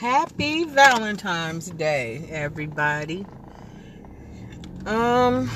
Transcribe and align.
Happy 0.00 0.64
Valentine's 0.64 1.68
Day, 1.68 2.26
everybody. 2.30 3.26
Um, 4.86 5.50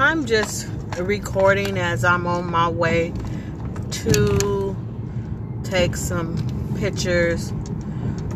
I'm 0.00 0.26
just 0.26 0.66
recording 0.98 1.78
as 1.78 2.04
I'm 2.04 2.26
on 2.26 2.50
my 2.50 2.68
way 2.68 3.12
to 3.92 4.76
take 5.62 5.94
some 5.94 6.34
pictures 6.80 7.52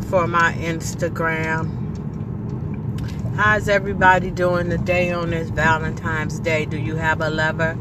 for 0.09 0.25
my 0.25 0.53
Instagram. 0.53 1.67
How's 3.35 3.67
everybody 3.67 4.31
doing 4.31 4.69
today 4.69 5.11
on 5.11 5.31
this 5.31 5.49
Valentine's 5.49 6.39
Day? 6.39 6.63
Do 6.63 6.77
you 6.77 6.95
have 6.95 7.19
a 7.19 7.29
lover 7.29 7.77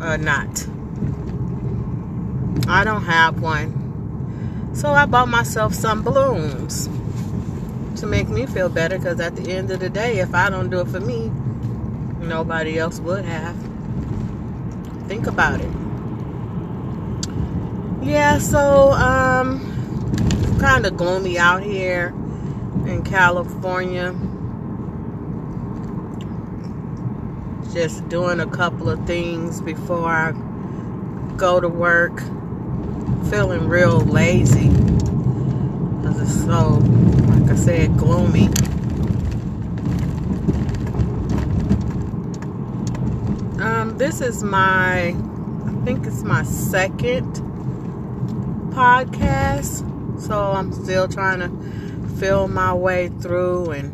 or 0.00 0.16
not? 0.16 0.66
I 2.66 2.84
don't 2.84 3.04
have 3.04 3.42
one. 3.42 3.83
So 4.74 4.90
I 4.90 5.06
bought 5.06 5.28
myself 5.28 5.72
some 5.72 6.02
balloons 6.02 6.88
to 8.00 8.06
make 8.06 8.28
me 8.28 8.44
feel 8.44 8.68
better 8.68 8.98
because 8.98 9.20
at 9.20 9.36
the 9.36 9.52
end 9.52 9.70
of 9.70 9.78
the 9.78 9.88
day, 9.88 10.18
if 10.18 10.34
I 10.34 10.50
don't 10.50 10.68
do 10.68 10.80
it 10.80 10.88
for 10.88 10.98
me, 10.98 11.30
nobody 12.18 12.76
else 12.76 12.98
would 12.98 13.24
have. 13.24 13.56
Think 15.06 15.28
about 15.28 15.60
it. 15.60 15.70
Yeah, 18.02 18.38
so 18.38 18.90
um 18.92 19.70
kind 20.58 20.86
of 20.86 20.96
gloomy 20.96 21.38
out 21.38 21.62
here 21.62 22.08
in 22.84 23.04
California. 23.04 24.12
Just 27.72 28.08
doing 28.08 28.40
a 28.40 28.46
couple 28.46 28.90
of 28.90 29.06
things 29.06 29.60
before 29.60 30.08
I 30.08 30.32
go 31.36 31.60
to 31.60 31.68
work 31.68 32.22
feeling 33.30 33.68
real 33.68 34.00
lazy. 34.00 34.68
Because 34.68 36.20
it's 36.20 36.44
so, 36.44 36.78
like 37.28 37.50
I 37.50 37.56
said, 37.56 37.96
gloomy. 37.96 38.48
Um, 43.62 43.96
this 43.96 44.20
is 44.20 44.42
my, 44.42 45.08
I 45.08 45.84
think 45.84 46.06
it's 46.06 46.22
my 46.22 46.42
second 46.42 47.34
podcast, 48.74 50.20
so 50.20 50.38
I'm 50.38 50.72
still 50.72 51.08
trying 51.08 51.40
to 51.40 52.16
feel 52.16 52.48
my 52.48 52.74
way 52.74 53.08
through 53.08 53.70
and 53.70 53.92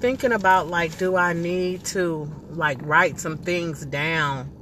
thinking 0.00 0.32
about 0.32 0.68
like, 0.68 0.96
do 0.98 1.16
I 1.16 1.32
need 1.32 1.84
to 1.86 2.30
like 2.50 2.78
write 2.82 3.20
some 3.20 3.38
things 3.38 3.84
down 3.86 4.55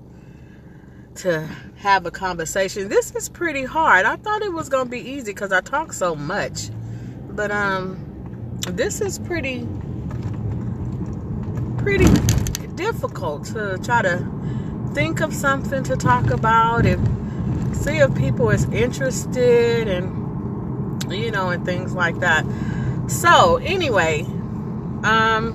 to 1.17 1.49
have 1.77 2.07
a 2.07 2.11
conversation. 2.11 2.89
This 2.89 3.15
is 3.15 3.29
pretty 3.29 3.65
hard. 3.65 4.07
I 4.07 4.17
thought 4.17 4.43
it 4.43 4.53
was 4.53 4.69
going 4.69 4.87
to 4.87 4.91
be 4.91 5.01
easy 5.01 5.33
because 5.33 5.53
I 5.53 5.61
talk 5.61 5.93
so 5.93 6.15
much. 6.15 6.71
But 7.29 7.51
um 7.51 8.01
this 8.69 9.01
is 9.01 9.19
pretty 9.19 9.67
pretty 11.77 12.07
difficult 12.77 13.45
to 13.45 13.79
try 13.85 14.03
to 14.03 14.27
think 14.95 15.21
of 15.21 15.35
something 15.35 15.83
to 15.85 15.97
talk 15.97 16.31
about 16.31 16.87
and 16.87 17.77
see 17.77 17.99
if 17.99 18.15
people 18.15 18.51
is 18.51 18.65
interested 18.71 19.89
and 19.89 21.13
you 21.13 21.31
know 21.31 21.51
and 21.51 21.65
things 21.65 21.93
like 21.93 22.21
that. 22.21 22.45
So, 23.09 23.57
anyway, 23.57 24.23
um 25.03 25.53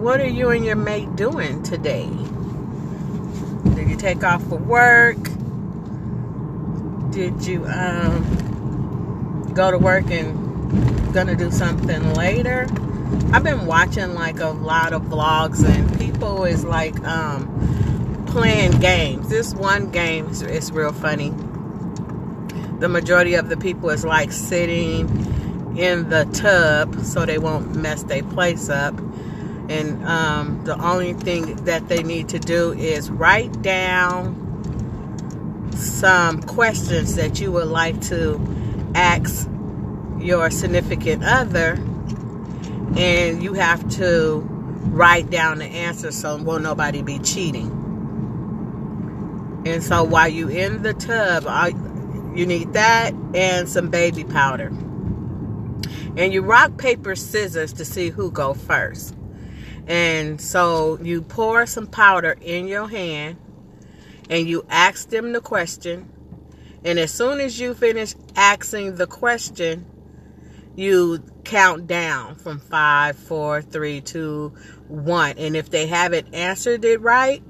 what 0.00 0.20
are 0.20 0.28
you 0.28 0.50
and 0.50 0.64
your 0.64 0.76
mate 0.76 1.16
doing 1.16 1.64
today? 1.64 2.08
You 3.96 4.02
take 4.02 4.24
off 4.24 4.46
for 4.46 4.58
work? 4.58 5.16
Did 7.12 7.46
you 7.46 7.64
um, 7.64 9.50
go 9.54 9.70
to 9.70 9.78
work 9.78 10.10
and 10.10 11.14
gonna 11.14 11.34
do 11.34 11.50
something 11.50 12.12
later? 12.12 12.66
I've 13.32 13.42
been 13.42 13.64
watching 13.64 14.12
like 14.12 14.38
a 14.40 14.48
lot 14.48 14.92
of 14.92 15.04
vlogs 15.04 15.64
and 15.64 15.98
people 15.98 16.44
is 16.44 16.62
like 16.62 17.02
um, 17.04 18.26
playing 18.26 18.72
games. 18.80 19.30
This 19.30 19.54
one 19.54 19.90
game 19.90 20.28
is, 20.28 20.42
is 20.42 20.70
real 20.70 20.92
funny. 20.92 21.30
The 22.80 22.90
majority 22.90 23.32
of 23.32 23.48
the 23.48 23.56
people 23.56 23.88
is 23.88 24.04
like 24.04 24.30
sitting 24.30 25.08
in 25.78 26.10
the 26.10 26.26
tub 26.34 27.00
so 27.00 27.24
they 27.24 27.38
won't 27.38 27.74
mess 27.74 28.02
their 28.02 28.24
place 28.24 28.68
up 28.68 28.94
and 29.68 30.04
um, 30.06 30.64
the 30.64 30.80
only 30.80 31.12
thing 31.14 31.56
that 31.64 31.88
they 31.88 32.02
need 32.02 32.28
to 32.30 32.38
do 32.38 32.72
is 32.72 33.10
write 33.10 33.62
down 33.62 34.42
some 35.74 36.40
questions 36.42 37.16
that 37.16 37.40
you 37.40 37.50
would 37.50 37.66
like 37.66 38.00
to 38.02 38.40
ask 38.94 39.48
your 40.18 40.50
significant 40.50 41.24
other. 41.24 41.72
And 42.96 43.42
you 43.42 43.54
have 43.54 43.88
to 43.96 44.46
write 44.86 45.30
down 45.30 45.58
the 45.58 45.64
answer 45.64 46.12
so 46.12 46.36
won't 46.36 46.62
nobody 46.62 47.02
be 47.02 47.18
cheating. 47.18 47.72
And 49.66 49.82
so 49.82 50.04
while 50.04 50.28
you 50.28 50.48
in 50.48 50.82
the 50.82 50.94
tub 50.94 51.44
you 52.36 52.46
need 52.46 52.72
that 52.74 53.12
and 53.34 53.68
some 53.68 53.90
baby 53.90 54.22
powder. 54.22 54.68
And 56.16 56.32
you 56.32 56.42
rock 56.42 56.78
paper 56.78 57.16
scissors 57.16 57.72
to 57.74 57.84
see 57.84 58.10
who 58.10 58.30
go 58.30 58.54
first 58.54 59.14
and 59.86 60.40
so 60.40 60.98
you 61.00 61.22
pour 61.22 61.66
some 61.66 61.86
powder 61.86 62.36
in 62.40 62.66
your 62.66 62.88
hand 62.88 63.36
and 64.28 64.48
you 64.48 64.66
ask 64.68 65.08
them 65.10 65.32
the 65.32 65.40
question. 65.40 66.10
And 66.84 66.98
as 66.98 67.12
soon 67.12 67.40
as 67.40 67.58
you 67.58 67.74
finish 67.74 68.14
asking 68.34 68.96
the 68.96 69.06
question, 69.06 69.86
you 70.74 71.22
count 71.44 71.86
down 71.86 72.34
from 72.36 72.58
five, 72.58 73.16
four, 73.16 73.62
three, 73.62 74.00
two, 74.00 74.52
one. 74.88 75.38
And 75.38 75.56
if 75.56 75.70
they 75.70 75.86
haven't 75.86 76.34
answered 76.34 76.84
it 76.84 77.00
right, 77.00 77.42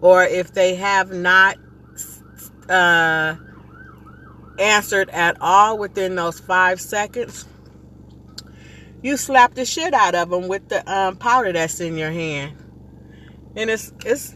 or 0.00 0.24
if 0.24 0.52
they 0.52 0.74
have 0.74 1.10
not 1.10 1.56
uh, 2.68 3.36
answered 4.58 5.08
at 5.10 5.36
all 5.40 5.78
within 5.78 6.14
those 6.14 6.38
five 6.38 6.80
seconds, 6.80 7.46
you 9.04 9.18
slap 9.18 9.52
the 9.52 9.66
shit 9.66 9.92
out 9.92 10.14
of 10.14 10.30
them 10.30 10.48
with 10.48 10.66
the 10.70 10.92
um, 10.92 11.16
powder 11.16 11.52
that's 11.52 11.78
in 11.78 11.98
your 11.98 12.10
hand, 12.10 12.56
and 13.54 13.68
it's 13.68 13.92
it's 14.06 14.34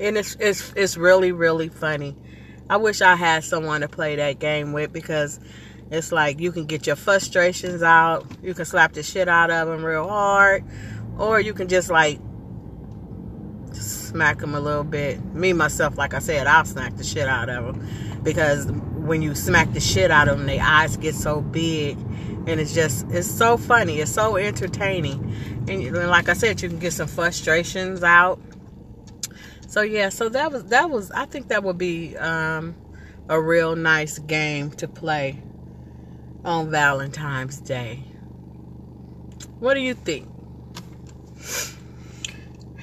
and 0.00 0.16
it's 0.16 0.34
it's 0.40 0.72
it's 0.74 0.96
really 0.96 1.32
really 1.32 1.68
funny. 1.68 2.16
I 2.70 2.78
wish 2.78 3.02
I 3.02 3.14
had 3.14 3.44
someone 3.44 3.82
to 3.82 3.88
play 3.88 4.16
that 4.16 4.38
game 4.38 4.72
with 4.72 4.90
because 4.90 5.38
it's 5.90 6.12
like 6.12 6.40
you 6.40 6.50
can 6.50 6.64
get 6.64 6.86
your 6.86 6.96
frustrations 6.96 7.82
out. 7.82 8.26
You 8.42 8.54
can 8.54 8.64
slap 8.64 8.94
the 8.94 9.02
shit 9.02 9.28
out 9.28 9.50
of 9.50 9.68
them 9.68 9.84
real 9.84 10.08
hard, 10.08 10.64
or 11.18 11.38
you 11.38 11.52
can 11.52 11.68
just 11.68 11.90
like 11.90 12.18
smack 13.72 14.38
them 14.38 14.54
a 14.54 14.60
little 14.60 14.82
bit. 14.82 15.22
Me 15.34 15.52
myself, 15.52 15.98
like 15.98 16.14
I 16.14 16.20
said, 16.20 16.46
I'll 16.46 16.64
smack 16.64 16.96
the 16.96 17.04
shit 17.04 17.28
out 17.28 17.50
of 17.50 17.66
them 17.66 18.22
because 18.22 18.64
when 18.72 19.20
you 19.20 19.34
smack 19.34 19.74
the 19.74 19.80
shit 19.80 20.10
out 20.10 20.26
of 20.26 20.38
them, 20.38 20.46
their 20.46 20.62
eyes 20.62 20.96
get 20.96 21.14
so 21.14 21.42
big 21.42 21.98
and 22.46 22.60
it's 22.60 22.72
just 22.72 23.06
it's 23.10 23.30
so 23.30 23.56
funny. 23.56 24.00
It's 24.00 24.12
so 24.12 24.36
entertaining. 24.36 25.34
And 25.68 25.92
like 26.08 26.28
i 26.28 26.32
said 26.32 26.62
you 26.62 26.68
can 26.68 26.78
get 26.78 26.92
some 26.92 27.08
frustrations 27.08 28.02
out. 28.02 28.40
So 29.66 29.82
yeah 29.82 30.08
so 30.08 30.28
that 30.28 30.52
was 30.52 30.64
that 30.66 30.88
was 30.90 31.10
i 31.10 31.26
think 31.26 31.48
that 31.48 31.62
would 31.64 31.78
be 31.78 32.16
um, 32.16 32.74
a 33.28 33.40
real 33.40 33.76
nice 33.76 34.18
game 34.20 34.70
to 34.72 34.88
play 34.88 35.42
on 36.44 36.70
valentine's 36.70 37.58
day. 37.58 38.04
What 39.58 39.74
do 39.74 39.80
you 39.80 39.94
think? 39.94 40.28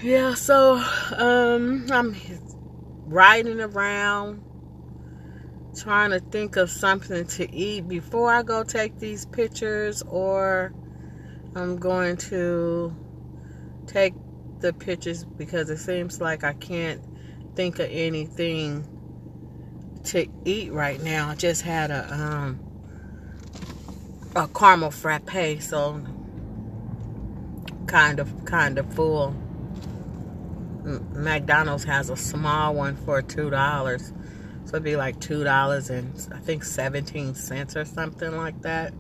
Yeah 0.02 0.34
so 0.34 0.84
um 1.16 1.88
i'm 1.90 2.16
riding 3.06 3.62
around 3.62 4.44
trying 5.76 6.12
to 6.12 6.20
think 6.20 6.56
of 6.56 6.70
something 6.70 7.26
to 7.26 7.54
eat 7.54 7.88
before 7.88 8.32
I 8.32 8.44
go 8.44 8.64
take 8.64 9.00
these 9.00 9.26
pictures 9.26 10.04
or 10.04 10.74
I'm 11.56 11.78
going 11.78 12.18
to 12.18 12.96
take 13.88 14.14
the 14.60 14.74
pictures 14.74 15.24
because 15.24 15.70
it 15.70 15.78
seems 15.78 16.22
like 16.22 16.44
I 16.44 16.54
can't 16.54 17.02
think 17.56 17.80
of 17.80 17.90
anything 17.92 18.88
to 20.06 20.28
eat 20.46 20.72
right 20.72 21.02
now. 21.02 21.30
I 21.30 21.36
just 21.36 21.62
had 21.62 21.92
a 21.92 22.14
um 22.14 22.60
a 24.36 24.48
caramel 24.48 24.92
frappe 24.92 25.62
so 25.62 26.02
kind 27.88 28.20
of 28.20 28.46
kind 28.46 28.78
of 28.78 28.94
full. 28.94 29.36
McDonald's 30.84 31.86
has 31.86 32.10
a 32.10 32.18
small 32.18 32.74
one 32.74 32.96
for 32.98 33.22
two 33.22 33.50
dollars 33.50 34.12
It'd 34.74 34.84
be 34.84 34.96
like 34.96 35.20
two 35.20 35.44
dollars 35.44 35.92
and 35.92 36.12
I 36.34 36.40
think 36.40 36.64
seventeen 36.64 37.36
cents 37.36 37.78
or 37.78 37.86
something 37.86 38.36
like 38.36 38.64
that. 38.64 38.92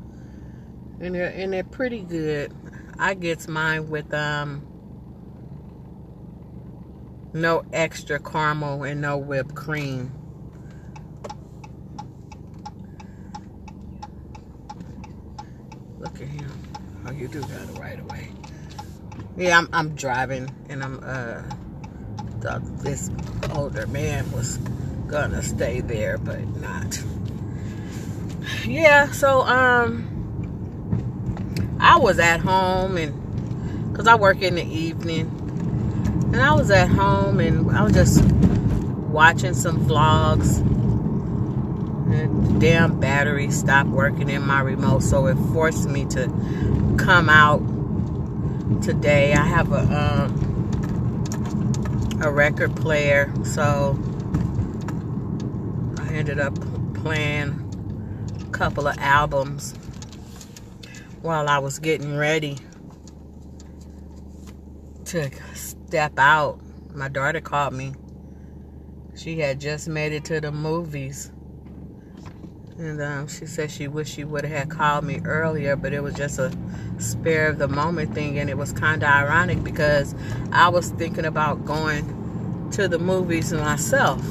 And 0.99 1.15
they're 1.15 1.33
and 1.35 1.51
they're 1.51 1.63
pretty 1.63 2.01
good. 2.01 2.53
I 2.99 3.15
gets 3.15 3.47
mine 3.47 3.89
with 3.89 4.13
um 4.13 4.67
no 7.33 7.65
extra 7.73 8.19
caramel 8.19 8.83
and 8.83 9.01
no 9.01 9.17
whipped 9.17 9.55
cream. 9.55 10.11
Look 15.97 16.21
at 16.21 16.27
him. 16.27 16.51
Oh, 17.07 17.11
you 17.13 17.27
do 17.27 17.41
got 17.41 17.79
right 17.79 17.99
away. 17.99 18.29
Yeah, 19.35 19.57
I'm, 19.57 19.69
I'm 19.73 19.95
driving 19.95 20.51
and 20.69 20.83
I'm 20.83 20.99
uh 21.03 21.41
the, 22.41 22.61
this 22.83 23.09
older 23.55 23.87
man 23.87 24.31
was 24.31 24.59
gonna 25.13 25.43
stay 25.43 25.79
there 25.79 26.17
but 26.17 26.43
not. 26.57 26.99
Yeah, 28.65 29.11
so 29.11 29.41
um 29.41 30.09
I 31.79 31.97
was 31.97 32.17
at 32.17 32.39
home 32.39 32.97
and 32.97 33.91
because 33.91 34.07
I 34.07 34.15
work 34.15 34.41
in 34.41 34.55
the 34.55 34.63
evening. 34.63 35.27
And 36.33 36.41
I 36.41 36.55
was 36.55 36.71
at 36.71 36.89
home 36.89 37.39
and 37.39 37.69
I 37.77 37.83
was 37.83 37.93
just 37.93 38.23
watching 38.23 39.53
some 39.53 39.85
vlogs. 39.85 40.57
The 42.09 42.59
damn 42.59 42.99
battery 42.99 43.51
stopped 43.51 43.89
working 43.89 44.31
in 44.31 44.41
my 44.41 44.61
remote 44.61 45.03
so 45.03 45.27
it 45.27 45.35
forced 45.53 45.87
me 45.87 46.05
to 46.05 46.25
come 46.97 47.29
out 47.29 47.61
today. 48.81 49.33
I 49.33 49.45
have 49.45 49.71
a 49.71 50.25
um 50.25 50.49
a 52.23 52.31
record 52.31 52.75
player 52.75 53.31
so 53.43 53.95
ended 56.13 56.39
up 56.39 56.55
playing 56.95 57.59
a 58.41 58.51
couple 58.51 58.87
of 58.87 58.97
albums 58.99 59.73
while 61.21 61.47
I 61.47 61.57
was 61.59 61.79
getting 61.79 62.17
ready 62.17 62.57
to 65.05 65.29
step 65.53 66.17
out, 66.17 66.59
my 66.93 67.07
daughter 67.07 67.39
called 67.39 67.73
me. 67.73 67.93
She 69.15 69.39
had 69.39 69.61
just 69.61 69.87
made 69.87 70.11
it 70.11 70.25
to 70.25 70.41
the 70.41 70.51
movies. 70.51 71.31
And 72.77 73.01
um, 73.01 73.27
she 73.27 73.45
said 73.45 73.71
she 73.71 73.87
wished 73.87 74.13
she 74.13 74.23
would 74.23 74.43
have 74.43 74.69
called 74.69 75.05
me 75.05 75.21
earlier, 75.23 75.75
but 75.75 75.93
it 75.93 76.01
was 76.01 76.15
just 76.15 76.39
a 76.39 76.51
spare 76.97 77.47
of 77.47 77.57
the 77.57 77.67
moment 77.67 78.13
thing. 78.13 78.39
And 78.39 78.49
it 78.49 78.57
was 78.57 78.73
kind 78.73 79.03
of 79.03 79.09
ironic 79.09 79.63
because 79.63 80.15
I 80.51 80.69
was 80.69 80.89
thinking 80.89 81.25
about 81.25 81.63
going 81.63 82.69
to 82.71 82.87
the 82.87 82.99
movies 82.99 83.53
myself. 83.53 84.21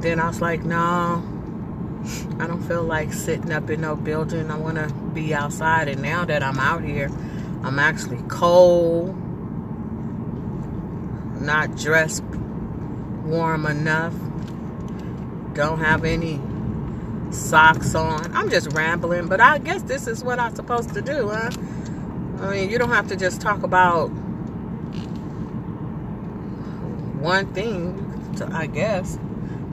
Then 0.00 0.20
I 0.20 0.28
was 0.28 0.40
like, 0.40 0.62
no, 0.62 1.22
I 2.38 2.46
don't 2.46 2.62
feel 2.62 2.84
like 2.84 3.12
sitting 3.12 3.50
up 3.52 3.68
in 3.68 3.80
no 3.80 3.96
building. 3.96 4.48
I 4.48 4.56
want 4.56 4.76
to 4.76 4.86
be 5.12 5.34
outside. 5.34 5.88
And 5.88 6.02
now 6.02 6.24
that 6.24 6.40
I'm 6.40 6.58
out 6.60 6.84
here, 6.84 7.10
I'm 7.64 7.80
actually 7.80 8.22
cold, 8.28 9.16
not 11.40 11.76
dressed 11.76 12.22
warm 13.24 13.66
enough, 13.66 14.14
don't 15.54 15.80
have 15.80 16.04
any 16.04 16.40
socks 17.32 17.96
on. 17.96 18.32
I'm 18.34 18.50
just 18.50 18.72
rambling, 18.74 19.26
but 19.26 19.40
I 19.40 19.58
guess 19.58 19.82
this 19.82 20.06
is 20.06 20.22
what 20.22 20.38
I'm 20.38 20.54
supposed 20.54 20.94
to 20.94 21.02
do, 21.02 21.28
huh? 21.28 21.50
I 22.40 22.52
mean, 22.52 22.70
you 22.70 22.78
don't 22.78 22.90
have 22.90 23.08
to 23.08 23.16
just 23.16 23.40
talk 23.40 23.64
about 23.64 24.06
one 27.20 27.52
thing, 27.52 28.04
I 28.52 28.68
guess 28.68 29.18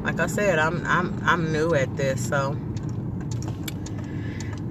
like 0.05 0.19
I 0.19 0.27
said, 0.27 0.59
I'm 0.59 0.85
I'm 0.85 1.19
I'm 1.25 1.51
new 1.51 1.73
at 1.73 1.97
this, 1.97 2.27
so 2.27 2.51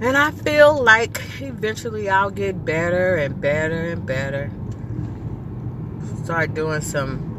and 0.01 0.15
I 0.15 0.31
feel 0.31 0.81
like 0.81 1.21
eventually 1.41 2.09
I'll 2.09 2.31
get 2.31 2.63
better 2.63 3.17
and 3.17 3.41
better 3.41 3.91
and 3.91 4.05
better. 4.05 4.49
Start 6.23 6.53
doing 6.53 6.79
some 6.79 7.35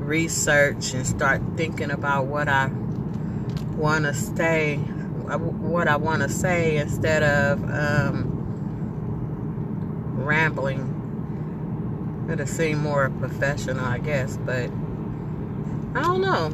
research 0.00 0.92
and 0.92 1.06
start 1.06 1.40
thinking 1.56 1.90
about 1.90 2.26
what 2.26 2.46
I 2.48 2.66
want 3.76 4.04
to 4.04 4.12
stay, 4.12 4.76
what 4.76 5.88
I 5.88 5.96
want 5.96 6.22
to 6.22 6.28
say 6.28 6.76
instead 6.76 7.22
of 7.22 7.62
um, 7.70 8.30
rambling. 10.14 10.90
It'll 12.30 12.46
seem 12.46 12.78
more 12.78 13.08
professional, 13.08 13.84
I 13.84 13.98
guess, 13.98 14.36
but 14.36 14.70
I 15.94 16.02
don't 16.02 16.20
know. 16.20 16.50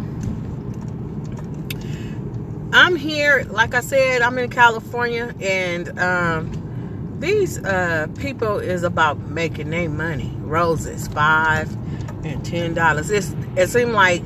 I'm 2.73 2.95
here, 2.95 3.45
like 3.51 3.75
I 3.75 3.81
said, 3.81 4.23
I'm 4.23 4.39
in 4.39 4.49
California, 4.49 5.35
and 5.41 5.99
um, 5.99 7.17
these 7.19 7.59
uh, 7.65 8.07
people 8.19 8.59
is 8.59 8.85
about 8.85 9.19
making 9.19 9.71
their 9.71 9.91
money. 9.91 10.33
Roses, 10.39 11.09
five 11.09 11.69
and 12.25 12.45
ten 12.45 12.75
dollars. 12.75 13.11
It's 13.11 13.35
it 13.57 13.69
seems 13.71 13.93
like 13.93 14.23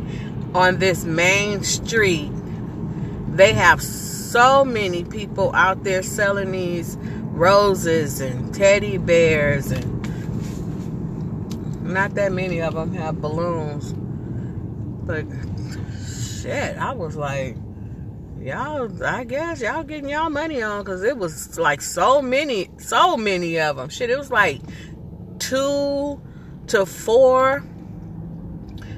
on 0.54 0.78
this 0.78 1.04
main 1.04 1.62
street, 1.62 2.30
they 3.28 3.54
have 3.54 3.80
so 3.82 4.62
many 4.62 5.04
people 5.04 5.54
out 5.54 5.84
there 5.84 6.02
selling 6.02 6.52
these 6.52 6.98
roses 7.32 8.20
and 8.20 8.54
teddy 8.54 8.98
bears, 8.98 9.70
and 9.70 10.02
not 11.82 12.14
that 12.16 12.30
many 12.30 12.60
of 12.60 12.74
them 12.74 12.92
have 12.92 13.22
balloons. 13.22 13.94
But 15.06 15.24
shit, 16.42 16.76
I 16.76 16.92
was 16.92 17.16
like 17.16 17.56
y'all, 18.44 19.02
I 19.02 19.24
guess 19.24 19.62
y'all 19.62 19.82
getting 19.82 20.10
y'all 20.10 20.28
money 20.28 20.62
on 20.62 20.84
because 20.84 21.02
it 21.02 21.16
was 21.16 21.58
like 21.58 21.80
so 21.80 22.20
many, 22.20 22.68
so 22.76 23.16
many 23.16 23.58
of 23.58 23.76
them. 23.76 23.88
Shit, 23.88 24.10
it 24.10 24.18
was 24.18 24.30
like 24.30 24.60
two 25.38 26.20
to 26.66 26.84
four 26.84 27.64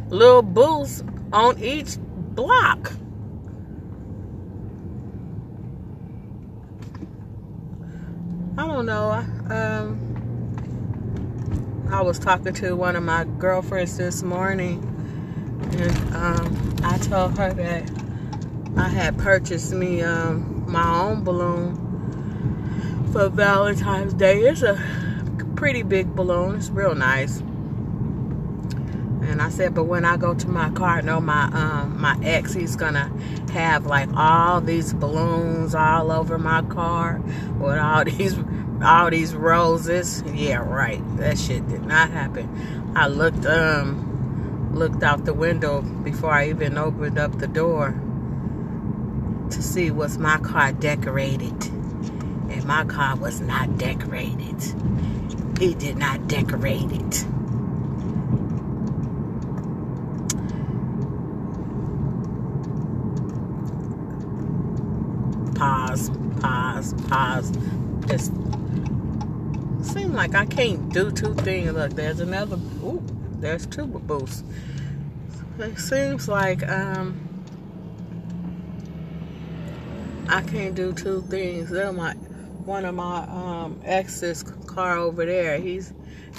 little 0.09 0.43
booths 0.43 1.05
on 1.33 1.63
each 1.63 1.97
block. 1.99 2.93
I 8.59 8.67
don't 8.67 8.87
know. 8.87 9.11
Um, 9.49 10.03
I 11.93 12.03
was 12.03 12.19
talking 12.19 12.53
to 12.55 12.75
one 12.75 12.97
of 12.97 13.05
my 13.05 13.25
girlfriends 13.39 13.97
this 13.97 14.25
morning, 14.25 14.83
and 15.79 16.17
um, 16.17 16.77
I 16.83 16.99
told 16.99 17.39
her 17.39 17.53
that 17.53 18.06
I 18.77 18.89
had 18.89 19.17
purchased 19.17 19.73
me 19.73 20.03
um, 20.03 20.71
my 20.71 21.01
own 21.01 21.25
balloon 21.25 21.77
for 23.11 23.31
Valentine's 23.31 24.13
Day. 24.13 24.41
It's 24.41 24.63
a 24.63 24.79
pretty 25.57 25.83
big 25.83 26.15
balloon. 26.15 26.57
It's 26.57 26.69
real 26.69 26.95
nice. 26.95 27.39
And 29.29 29.41
I 29.41 29.49
said, 29.49 29.75
but 29.75 29.85
when 29.85 30.05
I 30.05 30.19
go 30.19 30.35
to 30.35 30.49
my 30.49 30.69
car, 30.71 31.01
no, 31.01 31.23
my 31.23 31.45
um, 31.45 31.99
my 31.99 32.19
ex, 32.23 32.53
he's 32.53 32.77
gonna 32.77 33.11
have 33.51 33.87
like 33.87 34.11
all 34.15 34.61
these 34.61 34.93
balloons 34.93 35.75
all 35.75 36.13
over 36.13 36.39
my 36.39 36.61
car 36.61 37.23
with 37.59 37.79
all 37.79 38.05
these 38.05 38.37
all 38.85 39.09
these 39.09 39.35
roses. 39.35 40.23
Yeah, 40.27 40.59
right. 40.59 41.01
That 41.17 41.39
shit 41.39 41.67
did 41.67 41.87
not 41.87 42.11
happen. 42.11 42.93
I 42.95 43.07
looked 43.07 43.47
um 43.47 44.75
looked 44.75 45.03
out 45.03 45.25
the 45.25 45.33
window 45.33 45.81
before 45.81 46.31
I 46.31 46.51
even 46.51 46.77
opened 46.77 47.19
up 47.19 47.39
the 47.39 47.47
door 47.47 47.99
to 49.51 49.63
see 49.63 49.91
was 49.91 50.19
my 50.19 50.39
car 50.39 50.73
decorated. 50.73 51.67
And 52.51 52.65
my 52.65 52.85
car 52.85 53.17
was 53.17 53.41
not 53.41 53.79
decorated. 53.79 54.57
He 55.59 55.75
did 55.75 55.97
not 55.97 56.29
decorate 56.29 56.91
it. 56.93 57.25
Pause, 65.55 66.11
pause, 66.41 66.95
pause. 67.09 67.51
Just 68.07 68.33
seem 69.83 70.13
like 70.13 70.35
I 70.35 70.45
can't 70.45 70.93
do 70.93 71.11
two 71.11 71.35
things. 71.35 71.73
Look, 71.73 71.95
there's 71.95 72.21
another. 72.21 72.57
Ooh, 72.85 73.03
there's 73.41 73.67
two 73.67 73.87
boosts. 73.87 74.45
It 75.59 75.79
seems 75.79 76.29
like 76.29 76.69
um 76.69 77.26
I 80.29 80.43
can't 80.43 80.75
do 80.75 80.93
two 80.93 81.23
things. 81.23 81.71
They're 81.71 81.93
my 81.93 82.15
one 82.15 82.85
of 82.85 82.97
my 82.97 83.19
um, 83.29 83.81
ex's 83.85 84.43
car 84.43 84.99
over 84.99 85.25
there. 85.25 85.59
He's 85.59 85.93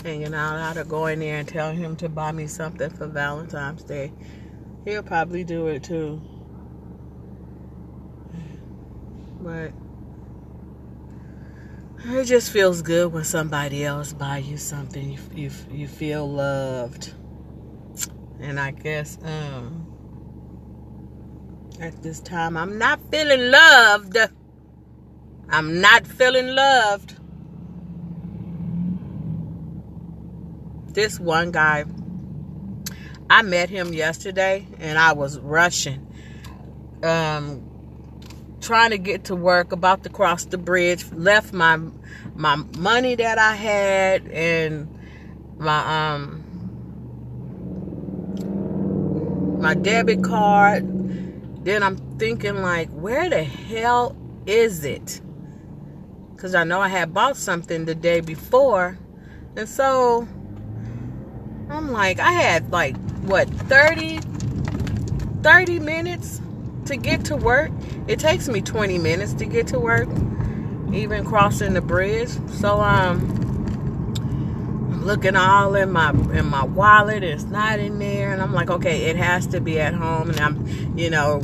hanging 0.04 0.34
out. 0.34 0.58
I 0.58 0.74
to 0.74 0.84
go 0.84 1.06
in 1.08 1.20
there 1.20 1.38
and 1.38 1.48
tell 1.48 1.72
him 1.72 1.96
to 1.98 2.10
buy 2.10 2.32
me 2.34 2.48
something 2.48 2.90
for 2.90 3.08
Valentine's 3.08 3.84
Day. 3.84 4.12
He'll 4.84 5.04
probably 5.04 5.44
do 5.44 5.68
it 5.68 5.84
too. 5.84 6.22
But 9.40 9.72
it 12.06 12.26
just 12.26 12.52
feels 12.52 12.82
good 12.82 13.14
when 13.14 13.24
somebody 13.24 13.86
else 13.86 14.12
buy 14.12 14.40
you 14.40 14.58
something. 14.58 15.12
You 15.12 15.20
you, 15.34 15.52
you 15.72 15.88
feel 15.88 16.30
loved. 16.30 17.14
And 18.42 18.60
I 18.60 18.72
guess 18.72 19.18
um 19.24 19.87
at 21.80 22.02
this 22.04 22.20
time. 22.20 22.58
I'm 22.58 22.78
not 22.78 23.00
feeling 23.12 23.52
loved. 23.52 24.18
I'm 25.50 25.80
not 25.82 26.06
feeling 26.06 26.48
loved. 26.48 27.16
This 30.94 31.20
one 31.20 31.52
guy, 31.52 31.86
I 33.30 33.44
met 33.44 33.70
him 33.70 33.94
yesterday 33.94 34.68
and 34.80 34.98
I 34.98 35.14
was 35.14 35.40
rushing. 35.40 36.06
Um, 37.04 37.64
trying 38.62 38.90
to 38.90 38.98
get 38.98 39.26
to 39.26 39.36
work, 39.36 39.72
about 39.72 40.04
to 40.04 40.10
cross 40.10 40.46
the 40.46 40.58
bridge, 40.58 41.06
left 41.12 41.54
my 41.54 41.80
my 42.36 42.56
money 42.78 43.16
that 43.16 43.38
I 43.38 43.56
had 43.56 44.28
and 44.28 44.88
my 45.58 46.16
um 46.16 46.44
my 49.62 49.74
debit 49.76 50.24
card. 50.24 50.97
Then 51.68 51.84
I'm 51.84 51.98
thinking 52.18 52.62
like, 52.62 52.88
where 52.92 53.30
the 53.30 53.44
hell 53.44 54.16
is 54.46 54.86
it? 54.86 55.20
Cause 56.38 56.56
I 56.56 56.64
know 56.64 56.80
I 56.80 56.88
had 56.88 57.14
bought 57.14 57.36
something 57.36 57.84
the 57.84 57.94
day 57.94 58.22
before. 58.22 58.98
And 59.58 59.68
so 59.68 60.26
I'm 61.70 61.92
like, 61.92 62.22
I 62.22 62.32
had 62.32 62.72
like 62.72 62.96
what 63.24 63.50
30 63.50 64.20
30 65.44 65.80
minutes 65.80 66.40
to 66.86 66.96
get 66.96 67.26
to 67.26 67.36
work. 67.36 67.72
It 68.08 68.20
takes 68.20 68.48
me 68.48 68.62
20 68.62 68.98
minutes 68.98 69.34
to 69.34 69.46
get 69.46 69.68
to 69.68 69.78
work, 69.78 70.08
even 70.94 71.26
crossing 71.26 71.74
the 71.74 71.82
bridge. 71.82 72.30
So 72.62 72.80
um 72.80 73.47
looking 75.08 75.38
all 75.38 75.74
in 75.76 75.92
my 75.92 76.10
in 76.10 76.46
my 76.46 76.66
wallet, 76.66 77.24
it's 77.24 77.46
not 77.46 77.80
in 77.80 77.98
there, 77.98 78.34
and 78.34 78.42
I'm 78.42 78.54
like, 78.54 78.70
okay, 78.70 79.06
it 79.06 79.16
has 79.16 79.48
to 79.48 79.62
be 79.62 79.80
at 79.80 79.94
home. 79.94 80.30
And 80.30 80.40
I'm, 80.40 80.98
you 80.98 81.10
know, 81.10 81.40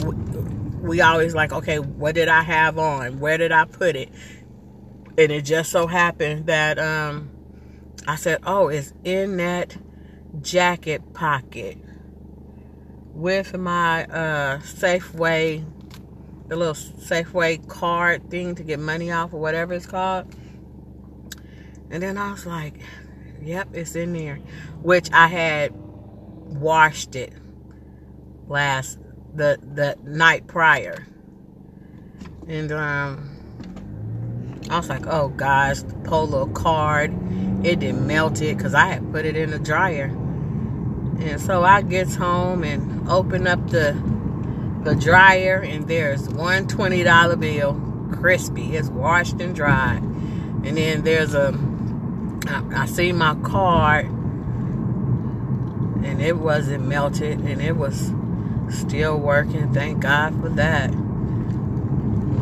we 0.81 1.01
always 1.01 1.33
like, 1.33 1.53
okay, 1.53 1.79
what 1.79 2.13
did 2.13 2.27
I 2.27 2.43
have 2.43 2.77
on? 2.77 3.19
Where 3.19 3.37
did 3.37 3.53
I 3.53 3.65
put 3.65 3.95
it? 3.95 4.09
And 5.17 5.31
it 5.31 5.45
just 5.45 5.71
so 5.71 5.87
happened 5.87 6.47
that 6.47 6.77
um 6.77 7.29
I 8.05 8.15
said, 8.17 8.39
oh, 8.45 8.67
it's 8.67 8.93
in 9.05 9.37
that 9.37 9.77
jacket 10.41 11.13
pocket 11.13 11.77
with 13.13 13.55
my 13.57 14.03
uh, 14.05 14.59
Safeway, 14.59 15.63
the 16.49 16.57
little 16.57 16.73
Safeway 16.73 17.65
card 17.67 18.29
thing 18.29 18.55
to 18.55 18.63
get 18.63 18.79
money 18.79 19.11
off 19.11 19.33
or 19.33 19.39
whatever 19.39 19.73
it's 19.73 19.85
called. 19.85 20.35
And 21.89 22.03
then 22.03 22.17
I 22.17 22.31
was 22.31 22.45
like, 22.45 22.73
yep, 23.43 23.69
it's 23.73 23.95
in 23.95 24.13
there. 24.13 24.37
Which 24.81 25.11
I 25.11 25.27
had 25.27 25.71
washed 25.73 27.15
it 27.15 27.33
last 28.47 28.99
the 29.33 29.57
the 29.61 29.97
night 30.03 30.47
prior. 30.47 31.05
And 32.47 32.71
um 32.71 33.29
I 34.69 34.77
was 34.77 34.89
like, 34.89 35.05
oh 35.07 35.29
gosh, 35.29 35.81
the 35.81 35.93
polo 36.05 36.47
card. 36.47 37.13
It 37.65 37.79
didn't 37.79 38.05
melt 38.07 38.41
it 38.41 38.57
because 38.57 38.73
I 38.73 38.87
had 38.87 39.11
put 39.11 39.25
it 39.25 39.35
in 39.35 39.51
the 39.51 39.59
dryer. 39.59 40.05
And 40.05 41.39
so 41.39 41.63
I 41.63 41.81
gets 41.81 42.15
home 42.15 42.63
and 42.63 43.07
open 43.09 43.47
up 43.47 43.69
the 43.69 43.93
the 44.83 44.95
dryer 44.95 45.59
and 45.59 45.87
there's 45.87 46.27
one 46.29 46.67
$20 46.67 47.39
bill, 47.39 48.17
crispy. 48.17 48.75
It's 48.75 48.89
washed 48.89 49.39
and 49.39 49.55
dried. 49.55 50.01
And 50.01 50.77
then 50.77 51.03
there's 51.03 51.33
a 51.33 51.53
I, 52.47 52.83
I 52.83 52.85
see 52.85 53.11
my 53.11 53.35
card 53.35 54.05
and 56.05 56.21
it 56.21 56.37
wasn't 56.37 56.85
melted 56.85 57.39
and 57.39 57.61
it 57.61 57.75
was 57.75 58.11
still 58.69 59.17
working. 59.17 59.73
Thank 59.73 60.01
God 60.01 60.39
for 60.41 60.49
that. 60.49 60.89
A 60.89 60.97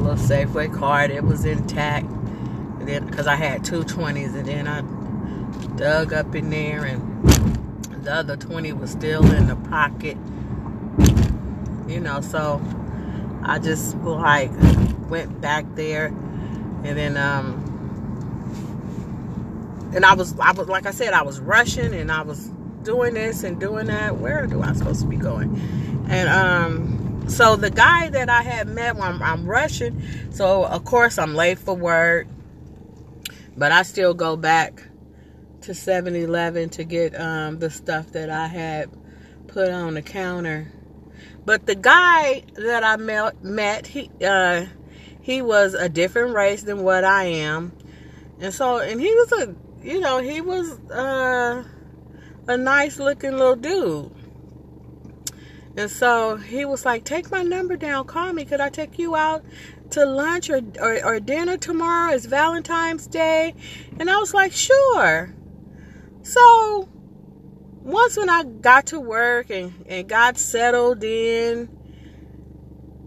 little 0.02 0.16
Safeway 0.16 0.74
card, 0.74 1.12
it 1.12 1.24
was 1.24 1.46
intact. 1.46 2.06
And 2.06 2.88
then 2.88 3.06
because 3.06 3.28
I 3.28 3.36
had 3.36 3.64
two 3.64 3.84
20s 3.84 4.36
and 4.36 4.46
then 4.46 4.68
I 4.68 4.82
dug 5.76 6.14
up 6.14 6.36
in 6.36 6.50
there 6.50 6.86
and 6.86 7.02
the 8.04 8.14
other 8.14 8.36
20 8.36 8.74
was 8.74 8.92
still 8.92 9.32
in 9.32 9.48
the 9.48 9.56
pocket 9.56 10.18
you 11.88 12.00
know 12.00 12.22
so 12.22 12.62
i 13.44 13.60
just 13.60 13.96
like 13.98 14.52
went 15.10 15.40
back 15.42 15.66
there 15.76 16.08
and 16.84 16.98
then 16.98 17.18
um 17.18 17.61
and 19.94 20.06
i 20.06 20.14
was 20.14 20.38
i 20.40 20.52
was 20.52 20.68
like 20.68 20.86
i 20.86 20.92
said 20.92 21.14
i 21.14 21.22
was 21.22 21.40
rushing 21.40 21.94
and 21.94 22.12
i 22.12 22.22
was 22.22 22.52
doing 22.84 23.14
this 23.14 23.44
and 23.44 23.60
doing 23.60 23.88
that. 23.88 24.18
Where 24.18 24.48
do 24.48 24.62
i 24.62 24.74
supposed 24.74 25.02
to 25.02 25.08
be 25.08 25.18
going? 25.18 25.56
And 26.10 26.30
um 26.30 27.30
so 27.30 27.56
the 27.56 27.70
guy 27.70 28.10
that 28.10 28.30
i 28.30 28.42
had 28.42 28.68
met 28.68 28.96
when 28.96 29.04
I'm, 29.04 29.22
I'm 29.22 29.46
rushing. 29.46 30.02
So 30.32 30.66
of 30.66 30.84
course 30.84 31.18
i'm 31.18 31.36
late 31.36 31.60
for 31.60 31.76
work. 31.76 32.28
But 33.56 33.72
i 33.72 33.84
still 33.84 34.14
go 34.14 34.36
back 34.36 34.84
to 35.62 35.74
7-Eleven 35.74 36.70
to 36.70 36.84
get 36.84 37.20
um, 37.20 37.60
the 37.60 37.70
stuff 37.70 38.14
that 38.14 38.32
I 38.32 38.48
had 38.48 38.90
put 39.48 39.70
on 39.70 39.94
the 39.94 40.02
counter. 40.02 40.72
But 41.46 41.68
the 41.68 41.76
guy 41.76 42.44
that 42.56 42.84
I 42.84 42.98
met, 42.98 43.44
met 43.44 43.86
he 43.86 44.10
uh, 44.26 44.66
he 45.22 45.42
was 45.42 45.76
a 45.76 45.88
different 45.90 46.34
race 46.34 46.64
than 46.64 46.84
what 46.84 47.04
I 47.04 47.26
am, 47.26 47.76
and 48.40 48.54
so 48.54 48.78
and 48.80 49.00
he 49.00 49.14
was 49.14 49.32
a 49.34 49.56
you 49.84 50.00
know 50.00 50.20
he 50.20 50.42
was 50.42 50.80
uh, 50.90 51.64
a 52.48 52.58
nice 52.58 53.00
looking 53.00 53.32
little 53.32 53.56
dude. 53.56 54.12
And 55.78 55.90
so 55.90 56.36
he 56.36 56.66
was 56.66 56.86
like, 56.86 57.06
"Take 57.06 57.32
my 57.32 57.44
number 57.44 57.78
down. 57.78 58.06
Call 58.06 58.34
me. 58.34 58.46
Could 58.46 58.60
I 58.60 58.70
take 58.70 59.00
you 59.00 59.16
out 59.16 59.44
to 59.92 60.06
lunch 60.06 60.50
or, 60.50 60.62
or, 60.80 61.06
or 61.06 61.20
dinner 61.20 61.58
tomorrow? 61.58 62.14
It's 62.14 62.26
Valentine's 62.26 63.08
Day." 63.08 63.56
And 64.00 64.10
I 64.10 64.18
was 64.18 64.34
like, 64.34 64.52
"Sure." 64.52 65.34
So 66.24 66.90
once 67.84 68.18
when 68.18 68.30
I 68.30 68.44
got 68.44 68.88
to 68.88 69.00
work 69.00 69.50
and, 69.50 69.86
and 69.88 70.08
got 70.08 70.38
settled 70.38 71.04
in, 71.04 71.70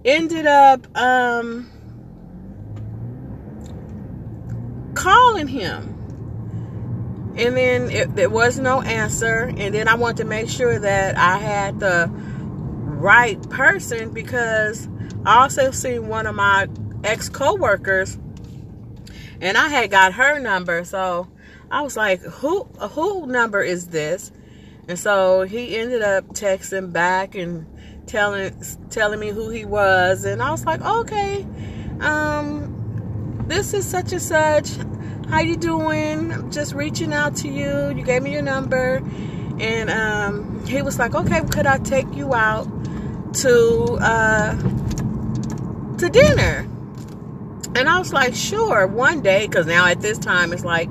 ended 0.05 0.47
up 0.47 0.87
um, 0.97 1.71
calling 4.95 5.47
him. 5.47 5.94
And 7.37 7.57
then 7.57 7.91
it, 7.91 8.15
there 8.15 8.31
was 8.31 8.59
no 8.59 8.81
answer. 8.83 9.53
And 9.57 9.75
then 9.75 9.89
I 9.89 9.97
wanted 9.97 10.19
to 10.19 10.25
make 10.25 10.49
sure 10.49 10.79
that 10.79 11.17
I 11.17 11.39
had 11.39 11.81
the 11.81 12.09
right 12.11 13.41
person 13.51 14.11
because 14.11 14.89
I 15.27 15.43
also 15.43 15.71
seen 15.71 16.09
one 16.09 16.27
of 16.27 16.35
my 16.35 16.69
ex 17.03 17.29
co-workers 17.29 18.19
and 19.41 19.59
I 19.59 19.69
had 19.69 19.91
got 19.91 20.15
her 20.15 20.39
number. 20.39 20.85
So 20.85 21.29
I 21.71 21.83
was 21.83 21.97
like, 21.97 22.21
who 22.23 22.65
who 22.65 23.27
number 23.27 23.63
is 23.63 23.89
this? 23.89 24.31
And 24.89 24.99
so 24.99 25.43
he 25.43 25.77
ended 25.77 26.03
up 26.03 26.27
texting 26.29 26.93
back 26.93 27.35
and 27.35 27.67
telling 28.07 28.55
telling 28.91 29.19
me 29.19 29.31
who 29.31 29.51
he 29.51 29.65
was 29.65 30.25
and 30.25 30.43
I 30.43 30.51
was 30.51 30.65
like, 30.65 30.81
"Okay. 30.81 31.47
Um 32.01 33.45
this 33.49 33.75
is 33.75 33.87
such 33.87 34.13
and 34.13 34.23
such. 34.23 34.71
How 35.35 35.41
you 35.41 35.57
doing? 35.57 36.33
I'm 36.33 36.53
just 36.53 36.75
reaching 36.75 37.13
out 37.13 37.35
to 37.39 37.49
you. 37.49 37.89
You 37.89 38.05
gave 38.05 38.23
me 38.23 38.33
your 38.33 38.41
number." 38.41 39.03
And 39.59 39.91
um 39.91 40.65
he 40.65 40.81
was 40.81 40.97
like, 40.97 41.17
"Okay, 41.17 41.41
could 41.51 41.67
I 41.67 41.79
take 41.79 42.07
you 42.15 42.33
out 42.33 42.69
to 43.43 43.99
uh 44.01 44.55
to 45.99 46.09
dinner?" 46.09 46.69
And 47.75 47.89
I 47.89 47.99
was 47.99 48.13
like, 48.13 48.33
"Sure, 48.37 48.87
one 48.87 49.23
day 49.23 49.49
cuz 49.49 49.67
now 49.67 49.87
at 49.89 50.01
this 50.01 50.19
time 50.19 50.53
it's 50.53 50.65
like 50.65 50.89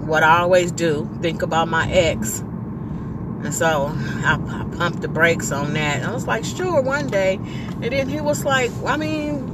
what 0.00 0.24
I 0.24 0.40
always 0.40 0.72
do, 0.72 1.08
think 1.22 1.42
about 1.42 1.68
my 1.68 1.88
ex. 1.88 2.40
And 2.40 3.54
so 3.54 3.92
I, 4.24 4.32
I 4.34 4.76
pumped 4.76 5.02
the 5.02 5.08
brakes 5.08 5.52
on 5.52 5.74
that. 5.74 6.02
I 6.02 6.12
was 6.12 6.26
like, 6.26 6.44
sure, 6.44 6.80
one 6.80 7.06
day. 7.06 7.38
And 7.80 7.92
then 7.92 8.08
he 8.08 8.20
was 8.20 8.44
like, 8.44 8.72
I 8.84 8.96
mean, 8.96 9.46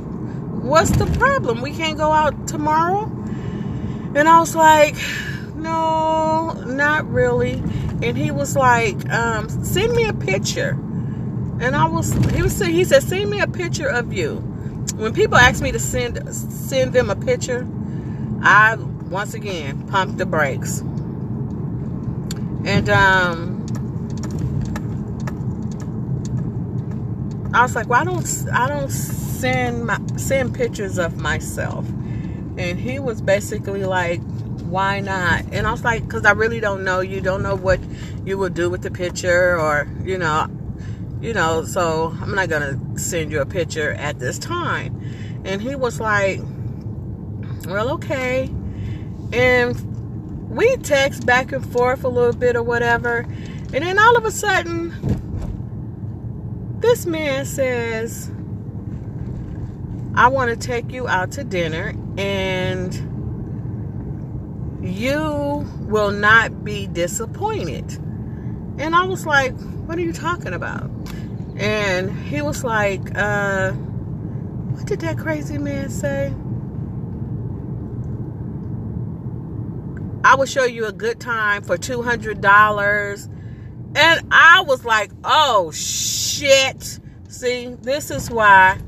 what's 0.62 0.92
the 0.92 1.04
problem? 1.18 1.60
We 1.60 1.72
can't 1.72 1.98
go 1.98 2.12
out 2.12 2.48
tomorrow? 2.48 3.10
And 4.14 4.28
I 4.28 4.40
was 4.40 4.54
like, 4.54 4.96
no, 5.54 6.52
not 6.66 7.08
really. 7.10 7.54
And 8.02 8.16
he 8.16 8.30
was 8.30 8.56
like, 8.56 9.08
um, 9.10 9.48
send 9.64 9.94
me 9.94 10.06
a 10.06 10.12
picture. 10.12 10.70
And 11.60 11.76
I 11.76 11.86
was, 11.86 12.12
he 12.34 12.42
was 12.42 12.58
he 12.58 12.84
said, 12.84 13.02
send 13.02 13.30
me 13.30 13.40
a 13.40 13.46
picture 13.46 13.88
of 13.88 14.12
you. 14.12 14.36
When 14.96 15.14
people 15.14 15.36
ask 15.36 15.62
me 15.62 15.72
to 15.72 15.78
send 15.78 16.34
send 16.34 16.92
them 16.92 17.08
a 17.10 17.16
picture, 17.16 17.66
I 18.42 18.76
once 19.12 19.34
again, 19.34 19.86
pump 19.88 20.16
the 20.18 20.26
brakes. 20.26 20.80
And 22.64 22.88
um, 22.88 23.66
I 27.54 27.62
was 27.62 27.76
like, 27.76 27.88
well, 27.88 28.00
I 28.00 28.04
don't, 28.04 28.48
I 28.52 28.68
don't 28.68 28.90
send 28.90 29.86
my 29.86 30.00
send 30.16 30.54
pictures 30.54 30.98
of 30.98 31.18
myself. 31.18 31.86
And 32.58 32.78
he 32.78 32.98
was 32.98 33.20
basically 33.22 33.84
like, 33.84 34.20
why 34.62 35.00
not? 35.00 35.44
And 35.52 35.66
I 35.66 35.70
was 35.70 35.84
like, 35.84 36.04
because 36.04 36.24
I 36.24 36.32
really 36.32 36.60
don't 36.60 36.84
know 36.84 37.00
you. 37.00 37.20
Don't 37.20 37.42
know 37.42 37.54
what 37.54 37.80
you 38.24 38.38
will 38.38 38.48
do 38.48 38.70
with 38.70 38.82
the 38.82 38.90
picture, 38.90 39.58
or 39.58 39.88
you 40.04 40.18
know, 40.18 40.46
you 41.20 41.34
know. 41.34 41.64
So 41.64 42.16
I'm 42.20 42.34
not 42.34 42.48
gonna 42.48 42.78
send 42.98 43.30
you 43.30 43.40
a 43.40 43.46
picture 43.46 43.92
at 43.92 44.18
this 44.18 44.38
time. 44.38 44.98
And 45.44 45.60
he 45.60 45.74
was 45.74 46.00
like, 46.00 46.40
well, 47.66 47.90
okay. 47.90 48.50
And 49.32 50.50
we 50.50 50.76
text 50.76 51.26
back 51.26 51.52
and 51.52 51.64
forth 51.72 52.04
a 52.04 52.08
little 52.08 52.34
bit 52.34 52.56
or 52.56 52.62
whatever. 52.62 53.26
And 53.74 53.84
then 53.84 53.98
all 53.98 54.16
of 54.16 54.24
a 54.24 54.30
sudden, 54.30 54.90
this 56.80 57.06
man 57.06 57.46
says, 57.46 58.30
I 60.14 60.28
want 60.28 60.50
to 60.50 60.56
take 60.56 60.92
you 60.92 61.08
out 61.08 61.32
to 61.32 61.44
dinner 61.44 61.94
and 62.18 62.92
you 64.82 65.66
will 65.80 66.10
not 66.10 66.64
be 66.64 66.86
disappointed. 66.86 67.90
And 68.78 68.94
I 68.94 69.04
was 69.06 69.24
like, 69.24 69.54
what 69.86 69.96
are 69.96 70.02
you 70.02 70.12
talking 70.12 70.52
about? 70.52 70.90
And 71.56 72.10
he 72.26 72.42
was 72.42 72.62
like, 72.62 73.00
uh, 73.16 73.72
what 73.72 74.86
did 74.86 75.00
that 75.00 75.16
crazy 75.16 75.56
man 75.56 75.88
say? 75.88 76.34
I 80.24 80.34
will 80.36 80.46
show 80.46 80.64
you 80.64 80.86
a 80.86 80.92
good 80.92 81.20
time 81.20 81.62
for 81.62 81.78
$200. 81.78 83.28
And 83.94 84.28
I 84.30 84.62
was 84.62 84.84
like, 84.84 85.10
oh 85.24 85.70
shit. 85.70 86.98
See, 87.28 87.76
this 87.80 88.10
is 88.10 88.30
why 88.30 88.78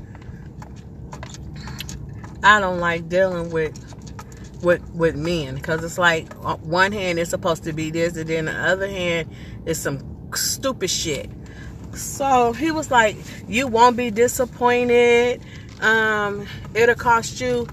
I 2.45 2.59
don't 2.59 2.79
like 2.79 3.09
dealing 3.09 3.49
with 3.49 3.73
with 4.63 4.87
with 4.91 5.15
men 5.15 5.55
because 5.55 5.83
it's 5.83 5.97
like 5.97 6.27
on 6.45 6.59
one 6.59 6.91
hand 6.91 7.17
it's 7.17 7.31
supposed 7.31 7.63
to 7.63 7.73
be 7.73 7.89
this 7.89 8.15
and 8.15 8.29
then 8.29 8.45
the 8.45 8.53
other 8.53 8.87
hand 8.87 9.29
is 9.65 9.79
some 9.79 9.99
stupid 10.35 10.91
shit. 10.91 11.29
So 11.93 12.53
he 12.53 12.69
was 12.69 12.91
like, 12.91 13.17
"You 13.47 13.65
won't 13.67 13.97
be 13.97 14.11
disappointed. 14.11 15.41
Um, 15.81 16.45
it'll 16.75 16.93
cost 16.93 17.41
you 17.41 17.67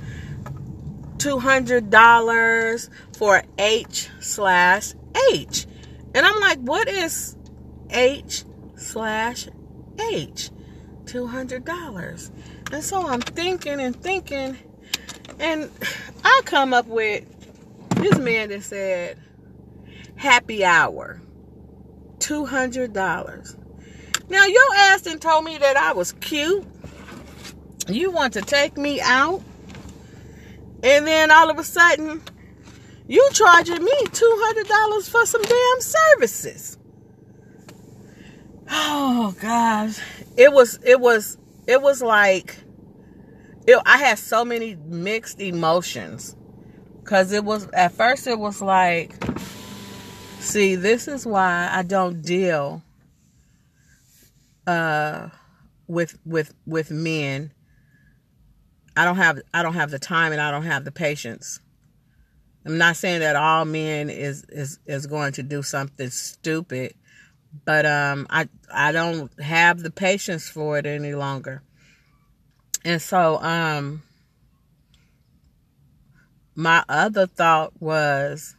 two 1.19 1.39
hundred 1.39 1.91
dollars 1.91 2.89
for 3.19 3.43
H 3.59 4.09
slash 4.21 4.95
H," 5.33 5.67
and 6.15 6.25
I'm 6.25 6.41
like, 6.41 6.61
"What 6.61 6.89
is 6.89 7.37
H 7.91 8.45
slash 8.77 9.49
H? 10.13 10.51
Two 11.07 11.27
hundred 11.27 11.65
dollars?" 11.65 12.31
And 12.73 12.83
so 12.83 13.07
I'm 13.07 13.21
thinking 13.21 13.81
and 13.81 13.95
thinking, 14.01 14.57
and 15.39 15.71
I 16.25 16.41
come 16.45 16.73
up 16.73 16.87
with 16.87 17.25
this 17.97 18.19
man 18.19 18.51
that 18.51 18.63
said, 18.63 19.19
"Happy 20.17 20.65
hour." 20.65 21.21
$200. 22.23 23.57
Now, 24.29 24.47
your 24.47 24.75
ass 24.77 25.07
and 25.07 25.21
told 25.21 25.45
me 25.45 25.59
that 25.59 25.77
I 25.77 25.93
was 25.93 26.13
cute. 26.13 26.65
You 27.89 28.13
want 28.13 28.35
to 28.35 28.43
take 28.43 28.79
me 28.79 29.01
out. 29.01 29.43
And 30.85 31.07
then 31.07 31.31
all 31.31 31.51
of 31.51 31.59
a 31.59 31.65
sudden, 31.65 32.23
you 33.09 33.29
charging 33.33 33.83
me 33.83 33.93
$200 34.07 35.11
for 35.11 35.27
some 35.27 35.43
damn 35.43 35.81
services. 35.81 36.79
Oh 38.71 39.35
gosh. 39.41 40.01
It 40.37 40.53
was 40.53 40.79
it 40.85 41.01
was 41.01 41.39
it 41.67 41.81
was 41.81 42.03
like 42.03 42.59
it, 43.67 43.81
I 43.87 43.99
had 43.99 44.19
so 44.19 44.45
many 44.45 44.77
mixed 44.87 45.41
emotions 45.41 46.37
cuz 47.05 47.33
it 47.33 47.45
was 47.45 47.69
at 47.69 47.93
first 47.93 48.27
it 48.27 48.39
was 48.39 48.61
like 48.63 49.15
See, 50.43 50.75
this 50.75 51.07
is 51.07 51.25
why 51.25 51.71
I 51.73 51.83
don't 51.83 52.21
deal 52.21 52.83
uh 54.67 55.29
with 55.87 56.19
with 56.25 56.53
with 56.67 56.91
men. 56.91 57.53
I 58.97 59.05
don't 59.05 59.17
have 59.17 59.41
I 59.55 59.63
don't 59.63 59.75
have 59.75 59.93
the 59.93 60.01
time 60.01 60.33
and 60.33 60.41
I 60.41 60.51
don't 60.51 60.65
have 60.65 60.85
the 60.85 60.91
patience. 60.91 61.61
I'm 62.67 62.77
not 62.77 62.97
saying 62.97 63.21
that 63.21 63.37
all 63.37 63.65
men 63.65 64.11
is 64.11 64.45
is 64.49 64.81
is 64.85 65.07
going 65.07 65.33
to 65.35 65.45
do 65.45 65.63
something 65.63 66.11
stupid, 66.11 66.95
but 67.65 67.87
um 67.87 68.27
I 68.31 68.49
I 68.73 68.93
don't 68.93 69.31
have 69.41 69.81
the 69.81 69.91
patience 69.91 70.49
for 70.49 70.79
it 70.79 70.87
any 70.87 71.15
longer. 71.15 71.63
And 72.85 73.01
so 73.01 73.39
um 73.43 74.03
my 76.55 76.85
other 76.89 77.27
thought 77.27 77.73
was 77.81 78.57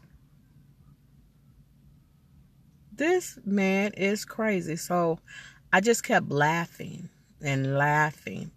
this 2.95 3.38
man 3.45 3.91
is 3.93 4.25
crazy. 4.25 4.75
So 4.75 5.19
I 5.71 5.82
just 5.82 6.03
kept 6.03 6.29
laughing 6.29 7.10
and 7.41 7.77
laughing 7.77 8.51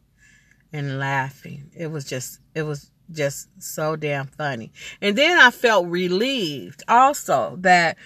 and 0.72 0.99
laughing. 0.99 1.70
It 1.77 1.88
was 1.88 2.05
just, 2.05 2.40
it 2.55 2.62
was 2.62 2.90
just 3.11 3.49
so 3.62 3.96
damn 3.96 4.27
funny. 4.27 4.72
And 5.01 5.16
then 5.16 5.38
I 5.38 5.51
felt 5.51 5.87
relieved 5.87 6.83
also 6.88 7.57
that, 7.61 7.96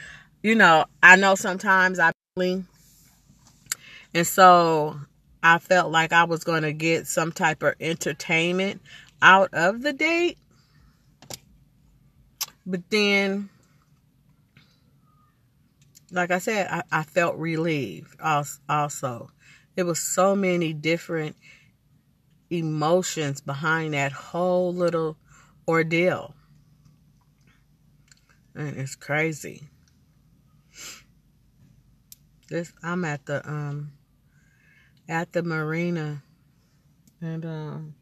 you 0.43 0.55
know, 0.55 0.85
I 1.03 1.17
know 1.17 1.35
sometimes 1.35 1.99
I, 1.99 2.13
and 2.37 2.65
so 4.23 5.01
I 5.43 5.59
felt 5.59 5.91
like 5.91 6.13
I 6.13 6.25
was 6.25 6.45
going 6.45 6.63
to 6.63 6.73
get 6.73 7.09
some 7.09 7.33
type 7.33 7.63
of 7.65 7.75
entertainment 7.81 8.81
out 9.21 9.53
of 9.53 9.83
the 9.83 9.93
date. 9.93 10.39
But 12.65 12.89
then 12.89 13.49
like 16.13 16.31
I 16.31 16.39
said, 16.39 16.69
I, 16.71 16.83
I 16.93 17.03
felt 17.03 17.37
relieved 17.37 18.17
also. 18.21 19.31
There 19.75 19.85
was 19.85 19.99
so 19.99 20.37
many 20.37 20.73
different 20.73 21.37
emotions 22.49 23.41
behind 23.41 23.95
that 23.95 24.13
whole 24.13 24.73
little 24.73 25.17
ordeal. 25.67 26.35
And 28.55 28.77
it's 28.77 28.97
crazy. 28.97 29.63
This 32.51 32.73
I'm 32.83 33.05
at 33.05 33.25
the 33.27 33.49
um 33.49 33.93
at 35.09 35.33
the 35.33 35.43
marina 35.43 36.23
and 37.21 37.45
um 37.47 37.95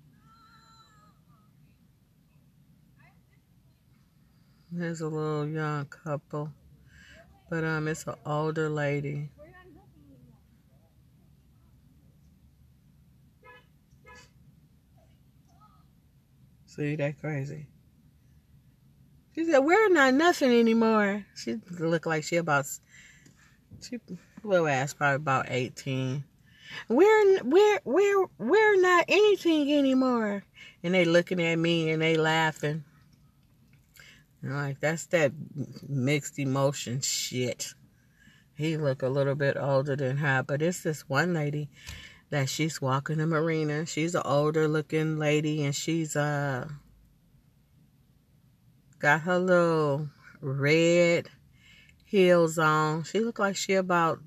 there's 4.73 5.01
a 5.01 5.09
little 5.09 5.47
young 5.47 5.87
couple 5.87 6.53
but 7.51 7.65
um, 7.65 7.89
it's 7.89 8.07
an 8.07 8.15
older 8.27 8.69
lady. 8.69 9.31
See 16.67 16.95
that 16.97 17.19
crazy? 17.19 17.67
She 19.35 19.45
said, 19.45 19.61
"We're 19.61 19.89
not 19.89 20.15
nothing 20.15 20.53
anymore." 20.53 21.25
She 21.35 21.57
looked 21.79 22.07
like 22.07 22.23
she 22.23 22.37
about 22.37 22.67
she 23.81 23.99
little 24.45 24.69
ass 24.69 24.95
probably 24.95 25.17
about 25.17 25.47
eighteen. 25.49 26.25
We're 26.89 27.43
we're 27.43 27.81
we're 27.85 28.27
we're 28.39 28.81
not 28.81 29.05
anything 29.09 29.73
anymore. 29.73 30.45
And 30.83 30.95
they 30.95 31.05
looking 31.05 31.43
at 31.43 31.57
me 31.59 31.91
and 31.91 32.01
they 32.01 32.17
laughing. 32.17 32.85
Like 34.43 34.81
that's 34.81 35.07
that 35.07 35.33
mixed 35.89 36.39
emotion 36.39 37.01
shit. 37.01 37.75
He 38.55 38.77
look 38.77 39.03
a 39.03 39.09
little 39.09 39.35
bit 39.35 39.57
older 39.57 39.97
than 39.97 40.17
her, 40.19 40.43
but 40.43 40.63
it's 40.63 40.83
this 40.83 41.09
one 41.09 41.33
lady 41.33 41.69
that 42.31 42.49
she's 42.49 42.81
walking 42.81 43.19
the 43.19 43.27
marina. 43.27 43.87
She's 43.87 44.15
an 44.15 44.23
older 44.25 44.69
looking 44.69 45.19
lady 45.19 45.65
and 45.65 45.75
she's 45.75 46.17
uh 46.17 46.69
got 48.99 49.23
her 49.23 49.39
little 49.39 50.09
red 50.41 51.29
heels 52.09 52.59
on. 52.59 53.05
She 53.05 53.21
looked 53.21 53.39
like 53.39 53.55
she 53.55 53.75
about 53.75 54.21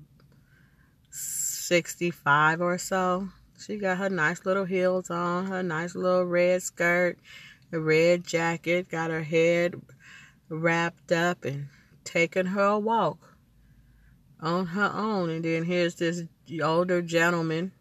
65 1.10 2.60
or 2.60 2.78
so. 2.78 3.28
She 3.58 3.76
got 3.76 3.98
her 3.98 4.08
nice 4.08 4.46
little 4.46 4.64
heels 4.64 5.10
on, 5.10 5.46
her 5.46 5.62
nice 5.62 5.94
little 5.94 6.24
red 6.24 6.62
skirt, 6.62 7.18
a 7.72 7.80
red 7.80 8.24
jacket, 8.24 8.88
got 8.88 9.10
her 9.10 9.22
head 9.22 9.80
wrapped 10.48 11.10
up 11.10 11.44
and 11.44 11.68
taking 12.04 12.46
her 12.46 12.62
a 12.64 12.78
walk 12.78 13.18
on 14.40 14.66
her 14.66 14.90
own. 14.94 15.30
And 15.30 15.44
then 15.44 15.64
here's 15.64 15.96
this 15.96 16.22
older 16.62 17.02
gentleman. 17.02 17.72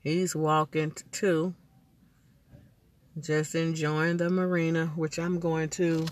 He's 0.00 0.34
walking 0.34 0.92
too. 1.12 1.54
Just 3.20 3.54
enjoying 3.54 4.16
the 4.16 4.30
marina, 4.30 4.86
which 4.96 5.18
I'm 5.18 5.38
going 5.38 5.68
to 5.70 6.06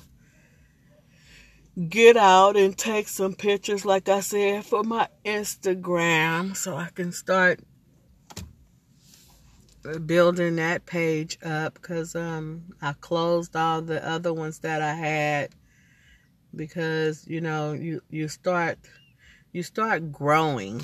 get 1.88 2.16
out 2.16 2.56
and 2.56 2.76
take 2.76 3.08
some 3.08 3.35
pictures, 3.35 3.85
like 3.85 4.08
I 4.08 4.20
said, 4.20 4.64
for 4.64 4.82
my 4.82 5.08
Instagram 5.24 6.56
so 6.56 6.76
I 6.76 6.88
can 6.94 7.12
start 7.12 7.61
building 10.06 10.56
that 10.56 10.87
page 10.87 11.38
up. 11.42 11.74
Because 11.74 12.14
um 12.14 12.64
I 12.80 12.92
closed 12.94 13.56
all 13.56 13.82
the 13.82 14.06
other 14.06 14.32
ones 14.32 14.58
that 14.61 14.82
I 14.82 14.94
had 14.94 15.54
because 16.54 17.26
you 17.26 17.40
know 17.40 17.72
you 17.72 18.02
you 18.11 18.28
start 18.28 18.78
you 19.52 19.62
start 19.62 20.12
growing 20.12 20.82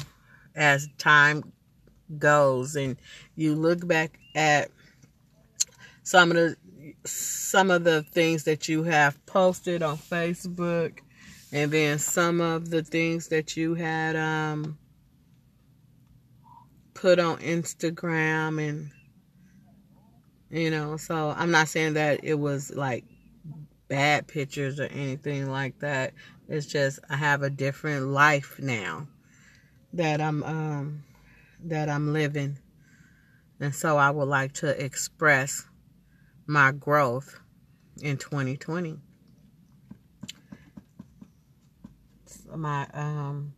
as 0.55 0.89
time 0.99 1.53
goes 2.19 2.75
and 2.75 2.97
you 3.37 3.55
look 3.55 3.87
back 3.87 4.19
at 4.35 4.71
some 6.03 6.31
of 6.31 6.37
the 6.37 6.57
some 7.05 7.71
of 7.71 7.85
the 7.85 8.03
things 8.03 8.45
that 8.45 8.69
you 8.69 8.83
have 8.85 9.25
posted 9.27 9.83
on 9.83 9.97
Facebook 9.97 10.99
and 11.53 11.71
then 11.71 11.99
some 11.99 12.41
of 12.41 12.71
the 12.71 12.83
things 12.83 13.29
that 13.29 13.57
you 13.57 13.75
had 13.75 14.17
um 14.17 14.79
put 16.95 17.19
on 17.19 17.39
Instagram 17.39 18.61
and 18.69 18.91
you 20.51 20.71
know, 20.71 20.97
so 20.97 21.35
I'm 21.37 21.51
not 21.51 21.69
saying 21.69 21.95
that 21.95 22.25
it 22.25 22.35
was 22.35 22.75
like 22.75 23.05
bad 23.89 24.27
pictures 24.27 24.81
or 24.81 24.85
anything 24.85 25.51
like 25.51 25.79
that. 25.81 26.15
It's 26.49 26.67
just 26.67 27.01
I 27.11 27.17
have 27.17 27.43
a 27.43 27.51
different 27.51 28.07
life 28.07 28.59
now 28.59 29.09
that 29.93 30.21
I'm 30.21 30.43
um 30.43 31.05
that 31.65 31.89
I'm 31.89 32.13
living. 32.13 32.59
And 33.61 33.75
so 33.75 33.97
I 33.97 34.11
would 34.11 34.29
like 34.29 34.53
to 34.55 34.85
express 34.85 35.68
my 36.49 36.73
growth 36.73 37.39
in 38.01 38.17
2020. 38.17 38.99
So 42.25 42.57
my 42.57 42.87
um 42.95 43.53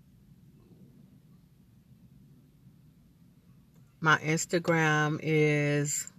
my 4.00 4.18
Instagram 4.18 5.20
is 5.22 6.12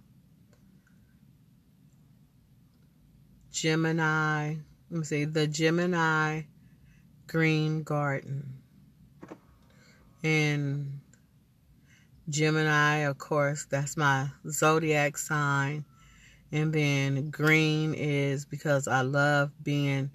Gemini. 3.50 4.54
Let 4.90 4.98
me 4.98 5.04
see, 5.04 5.24
the 5.26 5.46
Gemini 5.46 6.42
Green 7.26 7.82
Garden. 7.82 8.62
And 10.24 11.00
Gemini, 12.30 12.98
of 13.00 13.18
course, 13.18 13.66
that's 13.66 13.96
my 13.98 14.28
zodiac 14.48 15.18
sign. 15.18 15.84
And 16.52 16.72
then 16.72 17.30
green 17.30 17.94
is 17.94 18.44
because 18.44 18.86
I 18.86 19.00
love 19.00 19.50
being 19.62 20.10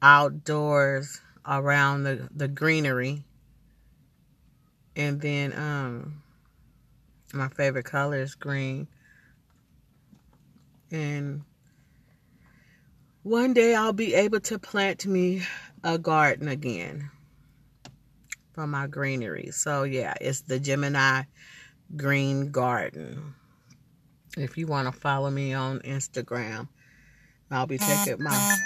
outdoors 0.00 1.20
around 1.46 2.04
the, 2.04 2.28
the 2.34 2.48
greenery. 2.48 3.24
And 4.96 5.20
then 5.20 5.52
um 5.52 6.22
my 7.34 7.48
favorite 7.48 7.84
color 7.84 8.18
is 8.18 8.34
green. 8.34 8.86
And 10.90 11.42
one 13.22 13.52
day 13.52 13.74
I'll 13.74 13.92
be 13.92 14.14
able 14.14 14.40
to 14.40 14.58
plant 14.58 15.04
me 15.06 15.42
a 15.82 15.98
garden 15.98 16.48
again 16.48 17.10
from 18.52 18.70
my 18.70 18.86
greenery. 18.86 19.50
So 19.50 19.82
yeah, 19.82 20.14
it's 20.20 20.42
the 20.42 20.60
Gemini 20.60 21.22
Green 21.96 22.50
Garden. 22.50 23.34
If 24.36 24.58
you 24.58 24.66
want 24.66 24.92
to 24.92 25.00
follow 25.00 25.30
me 25.30 25.54
on 25.54 25.78
Instagram, 25.80 26.68
I'll 27.50 27.66
be 27.66 27.78
taking 27.78 28.22
my 28.22 28.56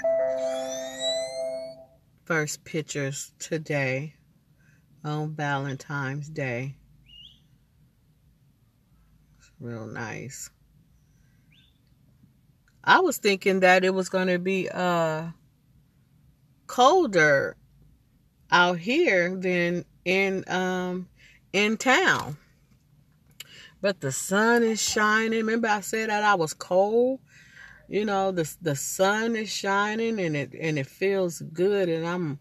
first 2.25 2.65
pictures 2.65 3.33
today 3.39 4.15
on 5.05 5.35
Valentine's 5.35 6.31
Day. 6.31 6.77
It's 9.39 9.51
real 9.61 9.87
nice. 9.87 10.51
I 12.83 13.01
was 13.01 13.19
thinking 13.19 13.61
that 13.61 13.85
it 13.85 13.93
was 13.93 14.09
going 14.09 14.29
to 14.29 14.39
be 14.39 14.71
uh 14.71 15.27
colder 16.67 17.57
out 18.51 18.79
here 18.79 19.37
than 19.37 19.85
in 20.07 20.45
um 20.49 21.09
in 21.53 21.77
town. 21.77 22.39
But 23.81 24.01
the 24.01 24.13
sun 24.13 24.63
is 24.63 24.83
shining. 24.83 25.39
Remember 25.39 25.69
I 25.69 25.81
said 25.81 26.11
that 26.11 26.25
I 26.25 26.35
was 26.35 26.55
cold? 26.55 27.21
You 27.89 28.05
know, 28.05 28.33
the 28.33 28.53
the 28.61 28.77
sun 28.77 29.37
is 29.37 29.51
shining 29.51 30.19
and 30.21 30.37
it 30.37 30.53
and 30.59 30.79
it 30.79 30.87
feels 30.87 31.41
good 31.41 31.89
and 31.89 32.07
I'm 32.07 32.39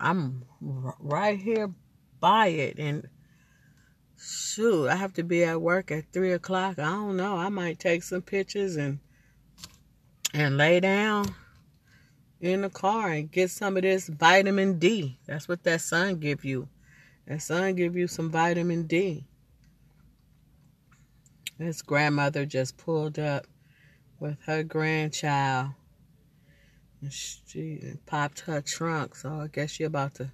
I'm 0.00 0.44
right 0.60 1.38
here 1.38 1.72
by 2.20 2.48
it 2.48 2.78
and 2.78 3.08
shoot, 4.22 4.88
I 4.88 4.96
have 4.96 5.12
to 5.14 5.22
be 5.22 5.44
at 5.44 5.60
work 5.60 5.90
at 5.90 6.12
three 6.12 6.32
o'clock. 6.32 6.78
I 6.78 6.84
don't 6.84 7.16
know. 7.16 7.36
I 7.36 7.48
might 7.48 7.78
take 7.78 8.02
some 8.02 8.22
pictures 8.22 8.76
and 8.76 9.00
and 10.34 10.56
lay 10.56 10.80
down 10.80 11.26
in 12.40 12.62
the 12.62 12.70
car 12.70 13.10
and 13.10 13.30
get 13.30 13.50
some 13.50 13.76
of 13.76 13.82
this 13.82 14.08
vitamin 14.08 14.78
D. 14.78 15.18
That's 15.26 15.48
what 15.48 15.62
that 15.64 15.80
sun 15.80 16.16
give 16.16 16.44
you. 16.44 16.68
That 17.26 17.42
sun 17.42 17.74
give 17.74 17.96
you 17.96 18.08
some 18.08 18.30
vitamin 18.30 18.86
D. 18.86 19.26
This 21.58 21.82
grandmother 21.82 22.46
just 22.46 22.76
pulled 22.76 23.18
up 23.18 23.46
with 24.18 24.40
her 24.46 24.62
grandchild. 24.62 25.70
And 27.00 27.12
she 27.12 27.94
popped 28.06 28.40
her 28.40 28.60
trunk, 28.60 29.16
so 29.16 29.40
I 29.40 29.48
guess 29.48 29.70
she 29.70 29.84
about 29.84 30.14
to 30.16 30.30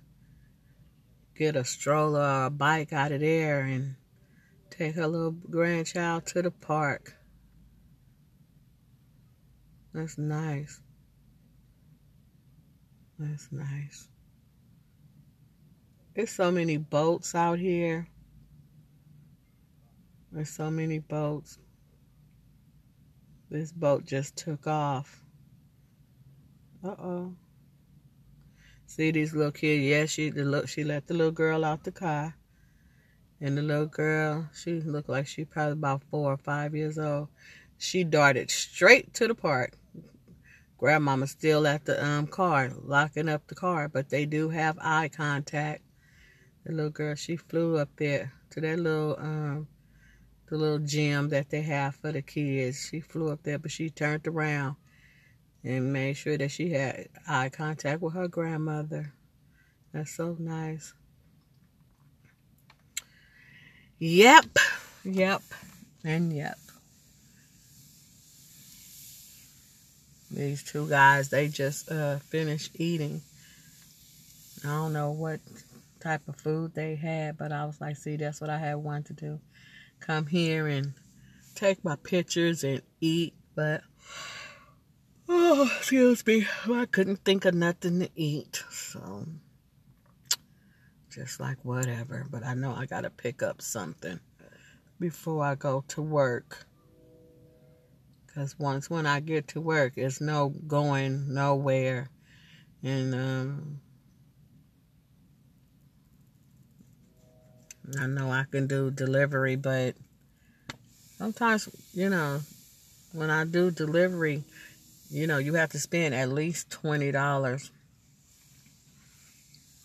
get 1.35 1.57
a 1.57 1.64
stroller 1.64 2.20
or 2.20 2.44
a 2.46 2.50
bike 2.50 2.92
out 2.92 3.12
of 3.12 3.20
there 3.20 3.61
and 3.61 3.96
take 4.70 4.94
her 4.96 5.07
little 5.07 5.31
grandchild 5.31 6.26
to 6.26 6.42
the 6.42 6.50
park. 6.50 7.14
That's 9.94 10.18
nice. 10.18 10.81
That's 13.18 13.48
nice. 13.50 14.09
There's 16.14 16.31
so 16.31 16.50
many 16.50 16.76
boats 16.76 17.35
out 17.35 17.59
here. 17.59 18.09
There's 20.33 20.51
so 20.51 20.71
many 20.71 20.99
boats. 20.99 21.59
This 23.51 23.73
boat 23.73 24.05
just 24.05 24.37
took 24.37 24.67
off. 24.67 25.23
Uh-oh. 26.85 27.35
See 28.87 29.11
these 29.11 29.35
little 29.35 29.53
kids? 29.53 29.83
Yeah, 29.83 30.07
she 30.07 30.31
the 30.31 30.45
look 30.45 30.69
she 30.69 30.85
let 30.85 31.07
the 31.07 31.14
little 31.14 31.33
girl 31.33 31.64
out 31.64 31.85
the 31.85 31.93
car. 31.93 32.37
And 33.41 33.57
the 33.57 33.62
little 33.62 33.87
girl, 33.87 34.49
she 34.55 34.81
looked 34.81 35.09
like 35.09 35.27
she 35.27 35.45
probably 35.45 35.73
about 35.73 36.03
four 36.11 36.33
or 36.33 36.37
five 36.37 36.75
years 36.75 36.99
old. 36.99 37.29
She 37.79 38.05
darted 38.05 38.51
straight 38.51 39.14
to 39.14 39.29
the 39.29 39.35
park 39.35 39.79
grandmama's 40.79 41.33
still 41.33 41.67
at 41.67 41.85
the 41.85 42.03
um 42.03 42.27
car, 42.27 42.71
locking 42.83 43.29
up 43.29 43.47
the 43.49 43.55
car, 43.55 43.88
but 43.88 44.09
they 44.09 44.25
do 44.25 44.49
have 44.49 44.79
eye 44.81 45.09
contact. 45.09 45.83
The 46.64 46.73
little 46.73 46.91
girl, 46.91 47.14
she 47.17 47.37
flew 47.37 47.77
up 47.79 47.91
there 47.97 48.33
to 48.51 48.61
that 48.61 48.79
little 48.79 49.17
um 49.19 49.69
the 50.48 50.56
little 50.56 50.78
gym 50.78 51.28
that 51.28 51.50
they 51.50 51.62
have 51.62 51.96
for 51.96 52.12
the 52.12 52.22
kids. 52.22 52.88
She 52.90 53.00
flew 53.00 53.30
up 53.30 53.42
there, 53.42 53.58
but 53.58 53.70
she 53.70 53.90
turned 53.90 54.26
around 54.26 54.76
and 55.64 55.92
made 55.92 56.16
sure 56.16 56.38
that 56.38 56.50
she 56.50 56.70
had 56.70 57.08
eye 57.26 57.50
contact 57.50 58.00
with 58.00 58.14
her 58.14 58.28
grandmother. 58.28 59.12
That's 59.92 60.14
so 60.14 60.37
nice. 60.38 60.94
Yep, 63.98 64.46
yep, 65.04 65.42
and 66.04 66.32
yep. 66.32 66.56
These 70.30 70.62
two 70.62 70.88
guys, 70.88 71.30
they 71.30 71.48
just 71.48 71.90
uh, 71.90 72.18
finished 72.18 72.72
eating. 72.74 73.22
I 74.64 74.68
don't 74.68 74.92
know 74.92 75.11
what 75.11 75.40
type 76.00 76.20
of 76.28 76.37
food 76.37 76.74
they 76.74 76.94
had, 76.94 77.38
but 77.38 77.50
I 77.50 77.64
was 77.64 77.80
like, 77.80 77.96
see, 77.96 78.16
that's 78.16 78.40
what 78.40 78.50
I 78.50 78.58
had 78.58 78.76
wanted 78.76 79.18
to 79.18 79.24
do. 79.24 79.40
Come 80.00 80.26
here 80.26 80.66
and 80.66 80.94
take 81.54 81.84
my 81.84 81.96
pictures 81.96 82.64
and 82.64 82.82
eat, 83.00 83.34
but 83.54 83.82
oh, 85.28 85.70
excuse 85.78 86.26
me, 86.26 86.46
I 86.72 86.87
couldn't 86.87 87.24
think 87.24 87.44
of 87.44 87.54
nothing 87.54 88.00
to 88.00 88.11
eat, 88.14 88.62
so 88.70 89.26
just 91.11 91.40
like 91.40 91.58
whatever. 91.64 92.26
But 92.30 92.44
I 92.44 92.54
know 92.54 92.74
I 92.74 92.87
gotta 92.87 93.11
pick 93.11 93.42
up 93.42 93.61
something 93.61 94.20
before 95.00 95.44
I 95.44 95.54
go 95.54 95.84
to 95.88 96.02
work. 96.02 96.66
Because 98.26 98.58
once 98.58 98.88
when 98.88 99.06
I 99.06 99.20
get 99.20 99.48
to 99.48 99.61
work, 99.61 99.94
it's 99.96 100.20
no 100.20 100.50
going 100.50 101.34
nowhere. 101.34 102.11
And 102.82 103.14
um, 103.14 103.80
I 107.96 108.07
know 108.07 108.31
I 108.31 108.44
can 108.51 108.66
do 108.66 108.90
delivery, 108.90 109.57
but 109.57 109.94
sometimes, 111.16 111.68
you 111.94 112.11
know, 112.11 112.40
when 113.12 113.31
I 113.31 113.44
do 113.44 113.70
delivery, 113.70 114.44
you 115.11 115.27
know, 115.27 115.38
you 115.38 115.55
have 115.55 115.70
to 115.70 115.79
spend 115.79 116.14
at 116.14 116.29
least 116.29 116.70
twenty 116.70 117.11
dollars. 117.12 117.70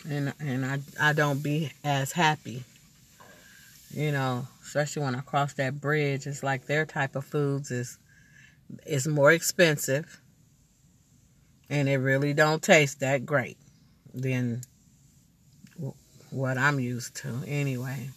And 0.09 0.33
and 0.39 0.65
I 0.65 0.79
I 0.99 1.13
don't 1.13 1.41
be 1.41 1.71
as 1.83 2.11
happy. 2.11 2.63
You 3.91 4.11
know, 4.11 4.47
especially 4.63 5.03
when 5.03 5.15
I 5.15 5.21
cross 5.21 5.53
that 5.53 5.79
bridge. 5.79 6.27
It's 6.27 6.43
like 6.43 6.65
their 6.65 6.85
type 6.85 7.15
of 7.15 7.25
foods 7.25 7.71
is 7.71 7.97
it's 8.85 9.07
more 9.07 9.31
expensive 9.31 10.19
and 11.69 11.87
it 11.87 11.97
really 11.97 12.33
don't 12.33 12.61
taste 12.61 12.99
that 12.99 13.25
great 13.25 13.57
than 14.13 14.61
what 16.33 16.57
I'm 16.57 16.79
used 16.79 17.15
to 17.17 17.33
anyway. 17.47 18.09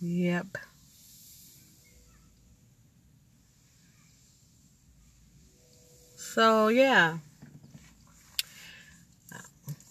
Yep. 0.00 0.46
So, 6.16 6.68
yeah. 6.68 7.18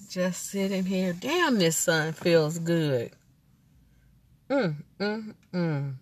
Just 0.09 0.49
sitting 0.49 0.85
here. 0.85 1.13
Damn, 1.13 1.59
this 1.59 1.77
sun 1.77 2.13
feels 2.13 2.57
good. 2.57 3.11
Mm, 4.49 4.75
mm, 4.99 5.35
mm. 5.53 5.93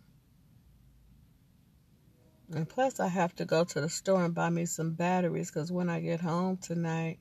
And 2.54 2.70
plus, 2.70 3.02
I 3.02 3.08
have 3.08 3.36
to 3.36 3.46
go 3.46 3.66
to 3.66 3.82
the 3.82 3.90
store 3.90 4.24
and 4.24 4.34
buy 4.34 4.50
me 4.50 4.66
some 4.66 4.92
batteries 4.92 5.52
because 5.52 5.72
when 5.72 5.90
I 5.90 6.00
get 6.00 6.22
home 6.22 6.56
tonight, 6.58 7.20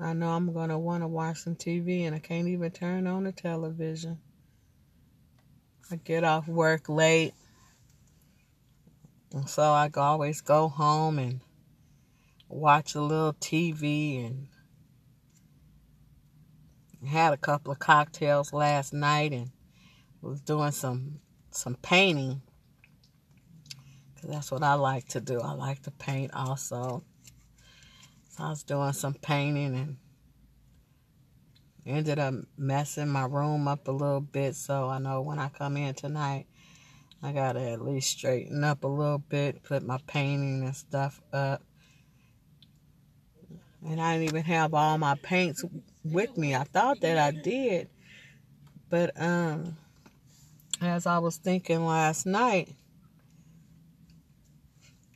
I 0.00 0.12
know 0.12 0.28
I'm 0.28 0.52
going 0.52 0.68
to 0.68 0.78
want 0.78 1.02
to 1.02 1.08
watch 1.08 1.38
some 1.38 1.56
TV 1.56 2.06
and 2.06 2.14
I 2.14 2.20
can't 2.20 2.46
even 2.46 2.70
turn 2.70 3.08
on 3.08 3.24
the 3.24 3.32
television. 3.32 4.18
I 5.90 5.96
get 5.96 6.22
off 6.22 6.46
work 6.46 6.88
late. 6.88 7.34
And 9.32 9.48
so 9.48 9.62
I 9.62 9.90
always 9.96 10.40
go 10.40 10.68
home 10.68 11.18
and 11.18 11.40
watch 12.48 12.94
a 12.94 13.00
little 13.00 13.32
TV 13.34 14.24
and 14.24 14.46
had 17.08 17.32
a 17.32 17.36
couple 17.36 17.72
of 17.72 17.80
cocktails 17.80 18.52
last 18.52 18.92
night 18.92 19.32
and 19.32 19.50
was 20.22 20.40
doing 20.40 20.72
some 20.72 21.18
some 21.50 21.74
painting. 21.76 22.40
Cause 24.20 24.30
that's 24.30 24.50
what 24.52 24.62
I 24.62 24.74
like 24.74 25.08
to 25.08 25.20
do. 25.20 25.40
I 25.40 25.52
like 25.52 25.82
to 25.82 25.90
paint 25.90 26.32
also. 26.34 27.02
So 28.38 28.44
I 28.44 28.50
was 28.50 28.62
doing 28.62 28.92
some 28.92 29.14
painting 29.14 29.74
and 29.74 29.96
ended 31.84 32.20
up 32.20 32.34
messing 32.56 33.08
my 33.08 33.24
room 33.24 33.66
up 33.66 33.88
a 33.88 33.90
little 33.90 34.20
bit. 34.20 34.54
So 34.54 34.88
I 34.88 35.00
know 35.00 35.22
when 35.22 35.40
I 35.40 35.48
come 35.48 35.76
in 35.76 35.92
tonight, 35.94 36.46
I 37.20 37.32
gotta 37.32 37.58
at 37.58 37.84
least 37.84 38.10
straighten 38.10 38.62
up 38.62 38.84
a 38.84 38.86
little 38.86 39.18
bit, 39.18 39.64
put 39.64 39.82
my 39.82 39.98
painting 40.06 40.62
and 40.62 40.76
stuff 40.76 41.20
up. 41.32 41.62
And 43.84 44.00
I 44.00 44.18
didn't 44.18 44.28
even 44.28 44.44
have 44.44 44.72
all 44.72 44.98
my 44.98 45.16
paints 45.16 45.64
with 46.04 46.38
me. 46.38 46.54
I 46.54 46.62
thought 46.62 47.00
that 47.00 47.18
I 47.18 47.32
did. 47.32 47.88
But 48.88 49.20
um 49.20 49.76
as 50.80 51.06
I 51.06 51.18
was 51.18 51.38
thinking 51.38 51.84
last 51.84 52.24
night, 52.24 52.68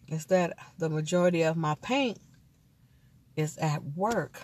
is 0.08 0.26
that 0.26 0.56
the 0.76 0.88
majority 0.88 1.42
of 1.42 1.56
my 1.56 1.76
paint 1.76 2.18
is 3.37 3.57
at 3.59 3.83
work. 3.97 4.42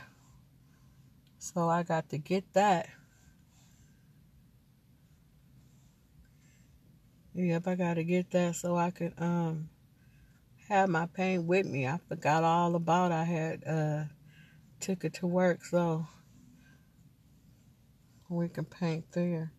So 1.38 1.68
I 1.68 1.82
got 1.82 2.08
to 2.10 2.18
get 2.18 2.52
that. 2.54 2.88
Yep, 7.34 7.68
I 7.68 7.74
got 7.76 7.94
to 7.94 8.04
get 8.04 8.30
that 8.32 8.56
so 8.56 8.76
I 8.76 8.90
could 8.90 9.14
um 9.18 9.68
have 10.68 10.88
my 10.88 11.06
paint 11.06 11.44
with 11.44 11.66
me. 11.66 11.86
I 11.86 11.98
forgot 12.08 12.44
all 12.44 12.74
about 12.74 13.12
I 13.12 13.24
had 13.24 13.64
uh 13.64 14.04
took 14.80 15.04
it 15.04 15.14
to 15.14 15.26
work 15.26 15.64
so 15.64 16.06
we 18.28 18.48
can 18.48 18.64
paint 18.64 19.12
there. 19.12 19.52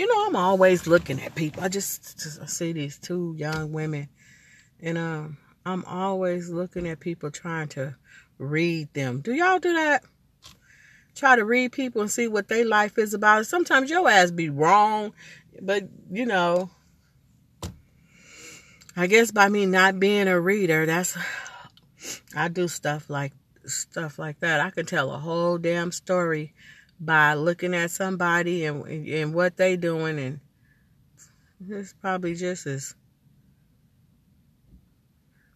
You 0.00 0.06
know, 0.06 0.28
I'm 0.28 0.36
always 0.36 0.86
looking 0.86 1.20
at 1.20 1.34
people. 1.34 1.62
I 1.62 1.68
just, 1.68 2.18
just 2.18 2.40
I 2.40 2.46
see 2.46 2.72
these 2.72 2.96
two 2.96 3.34
young 3.36 3.70
women, 3.70 4.08
and 4.80 4.96
um, 4.96 5.36
I'm 5.66 5.84
always 5.84 6.48
looking 6.48 6.88
at 6.88 7.00
people 7.00 7.30
trying 7.30 7.68
to 7.76 7.96
read 8.38 8.94
them. 8.94 9.20
Do 9.20 9.34
y'all 9.34 9.58
do 9.58 9.74
that? 9.74 10.02
Try 11.14 11.36
to 11.36 11.44
read 11.44 11.72
people 11.72 12.00
and 12.00 12.10
see 12.10 12.28
what 12.28 12.48
their 12.48 12.64
life 12.64 12.96
is 12.96 13.12
about. 13.12 13.44
Sometimes 13.44 13.90
your 13.90 14.08
ass 14.08 14.30
be 14.30 14.48
wrong, 14.48 15.12
but 15.60 15.86
you 16.10 16.24
know, 16.24 16.70
I 18.96 19.06
guess 19.06 19.30
by 19.30 19.50
me 19.50 19.66
not 19.66 20.00
being 20.00 20.28
a 20.28 20.40
reader, 20.40 20.86
that's 20.86 21.14
I 22.34 22.48
do 22.48 22.68
stuff 22.68 23.10
like 23.10 23.34
stuff 23.66 24.18
like 24.18 24.40
that. 24.40 24.60
I 24.60 24.70
can 24.70 24.86
tell 24.86 25.12
a 25.12 25.18
whole 25.18 25.58
damn 25.58 25.92
story 25.92 26.54
by 27.00 27.34
looking 27.34 27.74
at 27.74 27.90
somebody 27.90 28.66
and 28.66 28.86
and 28.86 29.34
what 29.34 29.56
they 29.56 29.76
doing 29.76 30.18
and 30.18 30.40
it's 31.68 31.94
probably 31.94 32.34
just 32.34 32.66
as 32.66 32.94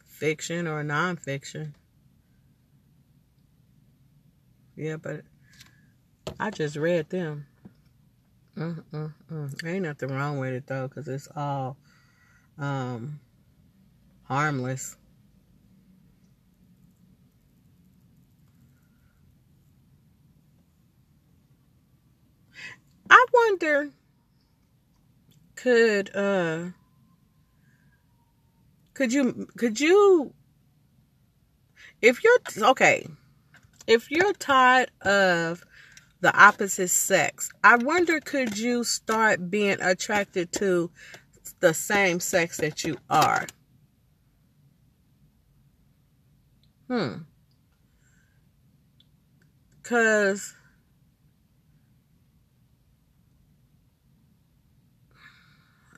fiction 0.06 0.66
or 0.66 0.82
nonfiction. 0.82 1.72
Yeah, 4.76 4.96
but 4.96 5.22
I 6.40 6.50
just 6.50 6.76
read 6.76 7.10
them. 7.10 7.46
Mm-mm-mm. 8.56 9.64
Ain't 9.64 9.82
nothing 9.82 10.10
wrong 10.10 10.38
with 10.38 10.54
it 10.54 10.66
though, 10.66 10.88
cause 10.88 11.08
it's 11.08 11.28
all 11.34 11.76
um, 12.58 13.20
harmless. 14.24 14.96
Wonder 23.34 23.90
could 25.56 26.14
uh 26.14 26.66
could 28.94 29.12
you 29.12 29.48
could 29.56 29.80
you 29.80 30.32
if 32.02 32.22
you're 32.22 32.68
okay 32.70 33.06
if 33.86 34.10
you're 34.10 34.32
tired 34.34 34.90
of 35.02 35.62
the 36.20 36.36
opposite 36.40 36.88
sex 36.88 37.50
i 37.62 37.76
wonder 37.76 38.20
could 38.20 38.56
you 38.58 38.84
start 38.84 39.50
being 39.50 39.80
attracted 39.80 40.52
to 40.52 40.90
the 41.60 41.74
same 41.74 42.20
sex 42.20 42.58
that 42.58 42.84
you 42.84 42.96
are? 43.10 43.46
Hmm. 46.88 47.14
Because 49.82 50.54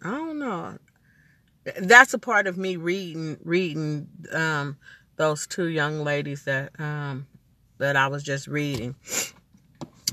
I 0.07 0.11
don't 0.11 0.39
know. 0.39 0.79
That's 1.81 2.15
a 2.15 2.19
part 2.19 2.47
of 2.47 2.57
me 2.57 2.77
reading 2.77 3.39
reading 3.43 4.07
um, 4.33 4.77
those 5.17 5.49
two 5.49 5.67
young 5.67 6.05
ladies 6.05 6.45
that 6.45 6.79
um, 6.79 7.27
that 7.79 7.97
I 7.97 8.07
was 8.07 8.23
just 8.23 8.47
reading, 8.47 8.95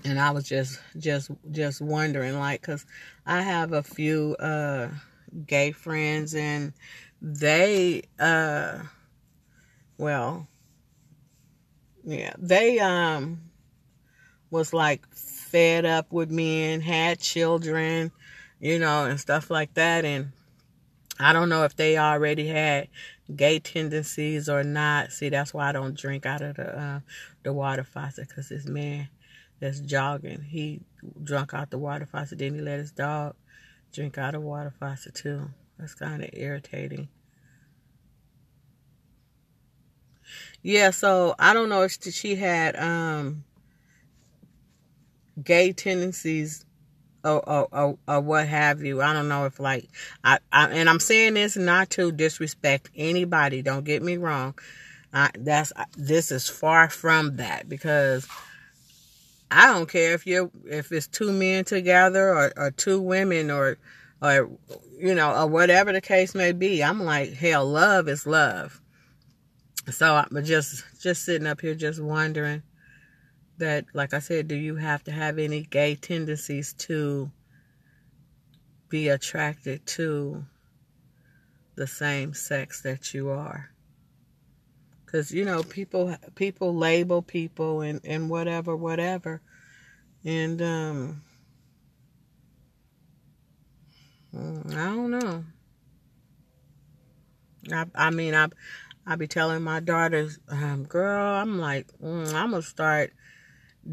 and 0.04 0.20
I 0.20 0.32
was 0.32 0.46
just 0.50 0.80
just 0.98 1.30
just 1.52 1.80
wondering, 1.80 2.40
like, 2.40 2.64
cause 2.64 2.88
I 3.28 3.44
have 3.44 3.72
a 3.72 3.84
few 3.84 4.36
uh, 4.40 4.88
gay 5.46 5.72
friends, 5.72 6.34
and 6.34 6.74
they, 7.22 8.02
uh, 8.20 8.80
well, 10.00 10.48
yeah, 12.04 12.34
they 12.40 12.80
um 12.80 13.42
was 14.50 14.74
like 14.74 15.06
fed 15.14 15.86
up 15.86 16.12
with 16.12 16.32
men, 16.32 16.82
had 16.82 17.20
children 17.20 18.12
you 18.64 18.80
know, 18.80 19.04
and 19.04 19.20
stuff 19.20 19.52
like 19.52 19.74
that. 19.74 20.06
And 20.06 20.32
I 21.20 21.34
don't 21.34 21.50
know 21.50 21.66
if 21.66 21.76
they 21.76 21.98
already 21.98 22.48
had 22.48 22.88
gay 23.36 23.60
tendencies 23.60 24.48
or 24.48 24.64
not. 24.64 25.12
See, 25.12 25.28
that's 25.28 25.54
why 25.54 25.68
I 25.68 25.72
don't 25.74 25.98
drink 25.98 26.26
out 26.26 26.42
of 26.42 26.56
the 26.56 26.80
uh, 26.80 27.00
the 27.44 27.52
water 27.52 27.84
faucet 27.84 28.30
because 28.30 28.48
this 28.48 28.66
man 28.66 29.10
that's 29.60 29.82
jogging, 29.82 30.42
he 30.42 30.80
drunk 31.22 31.54
out 31.54 31.72
the 31.72 31.78
water 31.78 32.06
faucet. 32.06 32.40
Then 32.40 32.56
he 32.56 32.62
let 32.62 32.80
his 32.80 32.94
dog 32.94 33.36
drink 33.92 34.18
out 34.18 34.34
of 34.34 34.42
water 34.42 34.74
faucet 34.80 35.14
too. 35.14 35.50
That's 35.78 35.94
kind 35.94 36.24
of 36.24 36.30
irritating. 36.32 37.10
Yeah, 40.62 40.92
so 40.92 41.36
I 41.38 41.54
don't 41.54 41.68
know 41.68 41.82
if 41.82 42.02
she 42.02 42.36
had 42.36 42.78
um 42.78 43.44
gay 45.44 45.74
tendencies 45.74 46.66
or, 47.24 47.50
or, 47.50 47.68
or, 47.72 47.98
or, 48.08 48.22
what 48.22 48.48
have 48.48 48.84
you. 48.84 49.02
I 49.02 49.14
don't 49.14 49.28
know 49.28 49.46
if 49.46 49.60
like 49.60 49.88
I, 50.24 50.40
I 50.52 50.70
and 50.70 50.90
I'm 50.90 51.00
saying 51.00 51.36
this 51.36 51.56
not 51.56 51.90
to 51.92 52.12
disrespect 52.12 52.90
anybody. 52.96 53.62
Don't 53.62 53.86
get 53.86 54.04
me 54.04 54.18
wrong. 54.18 54.56
I, 55.14 55.30
that's 55.38 55.72
this 55.98 56.32
is 56.32 56.50
far 56.50 56.90
from 56.90 57.38
that 57.38 57.70
because 57.70 58.28
I 59.52 59.68
don't 59.68 59.88
care 59.88 60.14
if 60.14 60.26
you're 60.26 60.50
if 60.66 60.92
it's 60.92 61.08
two 61.08 61.32
men 61.32 61.66
together 61.66 62.30
or, 62.30 62.54
or 62.58 62.72
two 62.72 63.00
women 63.00 63.52
or 63.52 63.78
or 64.22 64.50
you 64.98 65.14
know 65.14 65.34
or 65.36 65.48
whatever 65.48 65.94
the 65.94 66.02
case 66.02 66.34
may 66.34 66.52
be. 66.52 66.84
I'm 66.84 67.04
like 67.04 67.34
hell, 67.34 67.66
love 67.66 68.08
is 68.10 68.26
love. 68.26 68.82
So 69.92 70.16
I'm 70.16 70.44
just 70.44 70.84
just 71.02 71.24
sitting 71.24 71.48
up 71.48 71.62
here 71.62 71.76
just 71.76 72.02
wondering 72.02 72.64
that, 73.64 73.86
like 73.94 74.14
I 74.14 74.20
said, 74.20 74.50
do 74.50 74.56
you 74.56 74.76
have 74.76 75.06
to 75.06 75.12
have 75.12 75.40
any 75.40 75.62
gay 75.62 75.96
tendencies 75.96 76.74
to 76.80 77.32
be 78.90 79.08
attracted 79.08 79.86
to 79.86 80.44
the 81.76 81.88
same 81.88 82.34
sex 82.34 82.82
that 82.82 83.14
you 83.14 83.30
are? 83.30 83.72
Because 85.06 85.32
you 85.32 85.46
know, 85.46 85.64
people 85.64 86.14
people 86.36 86.76
label 86.76 87.22
people 87.22 87.82
and 87.82 88.02
and 88.04 88.30
whatever, 88.30 88.76
whatever, 88.76 89.42
and 90.26 90.62
um, 90.62 91.22
mm, 94.36 94.76
I 94.76 94.86
don't 94.94 95.12
know. 95.12 95.46
I 97.72 97.86
I 97.96 98.10
mean 98.10 98.36
I 98.36 98.50
I 99.08 99.16
be 99.16 99.28
telling 99.28 99.64
my 99.64 99.80
daughters, 99.80 100.38
um, 100.50 100.84
girl, 100.84 101.36
I'm 101.36 101.60
like, 101.60 101.88
mm, 102.04 102.34
I'm 102.34 102.52
gonna 102.52 102.62
start 102.62 103.14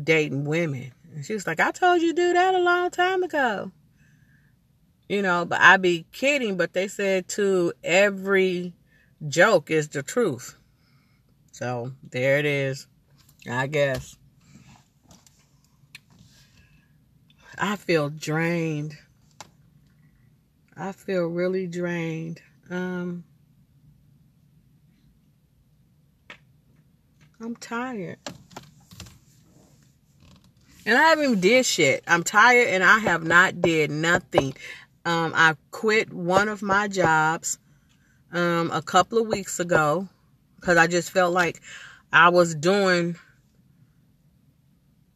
dating 0.03 0.45
women. 0.45 0.93
And 1.15 1.25
she 1.25 1.35
was 1.35 1.47
like, 1.47 1.61
I 1.61 1.71
told 1.71 2.03
you 2.03 2.15
to 2.15 2.23
do 2.23 2.33
that 2.33 2.55
a 2.55 2.59
long 2.59 2.91
time 2.91 3.23
ago. 3.23 3.73
You 5.09 5.23
know, 5.23 5.45
but 5.45 5.61
I 5.61 5.77
be 5.77 6.07
kidding, 6.13 6.57
but 6.57 6.73
they 6.73 6.87
said 6.87 7.29
to 7.31 7.73
every 7.83 8.75
joke 9.27 9.71
is 9.71 9.89
the 9.89 10.03
truth. 10.03 10.57
So 11.53 11.93
there 12.09 12.39
it 12.39 12.47
is, 12.47 12.87
I 13.51 13.67
guess. 13.67 14.17
I 17.59 17.77
feel 17.77 18.09
drained. 18.09 18.97
I 20.77 20.93
feel 20.93 21.27
really 21.27 21.67
drained. 21.67 22.41
Um, 22.71 23.25
I'm 27.41 27.57
tired. 27.57 28.19
And 30.87 30.97
I 30.97 31.03
haven't 31.09 31.41
did 31.41 31.67
shit. 31.67 32.03
I'm 32.07 32.23
tired 32.23 32.69
and 32.69 32.83
I 32.83 32.99
have 32.99 33.23
not 33.23 33.61
did 33.61 33.91
nothing. 33.91 34.55
Um, 35.05 35.33
I 35.35 35.55
quit 35.71 36.13
one 36.13 36.49
of 36.49 36.63
my 36.63 36.89
jobs 36.89 37.59
um, 38.33 38.71
a 38.73 38.83
couple 38.83 39.19
of 39.19 39.27
weeks 39.27 39.61
ago 39.61 40.09
because 40.57 40.77
I 40.77 40.87
just 40.87 41.11
felt 41.11 41.33
like 41.33 41.61
I 42.13 42.31
was 42.31 42.55
doing 42.55 43.17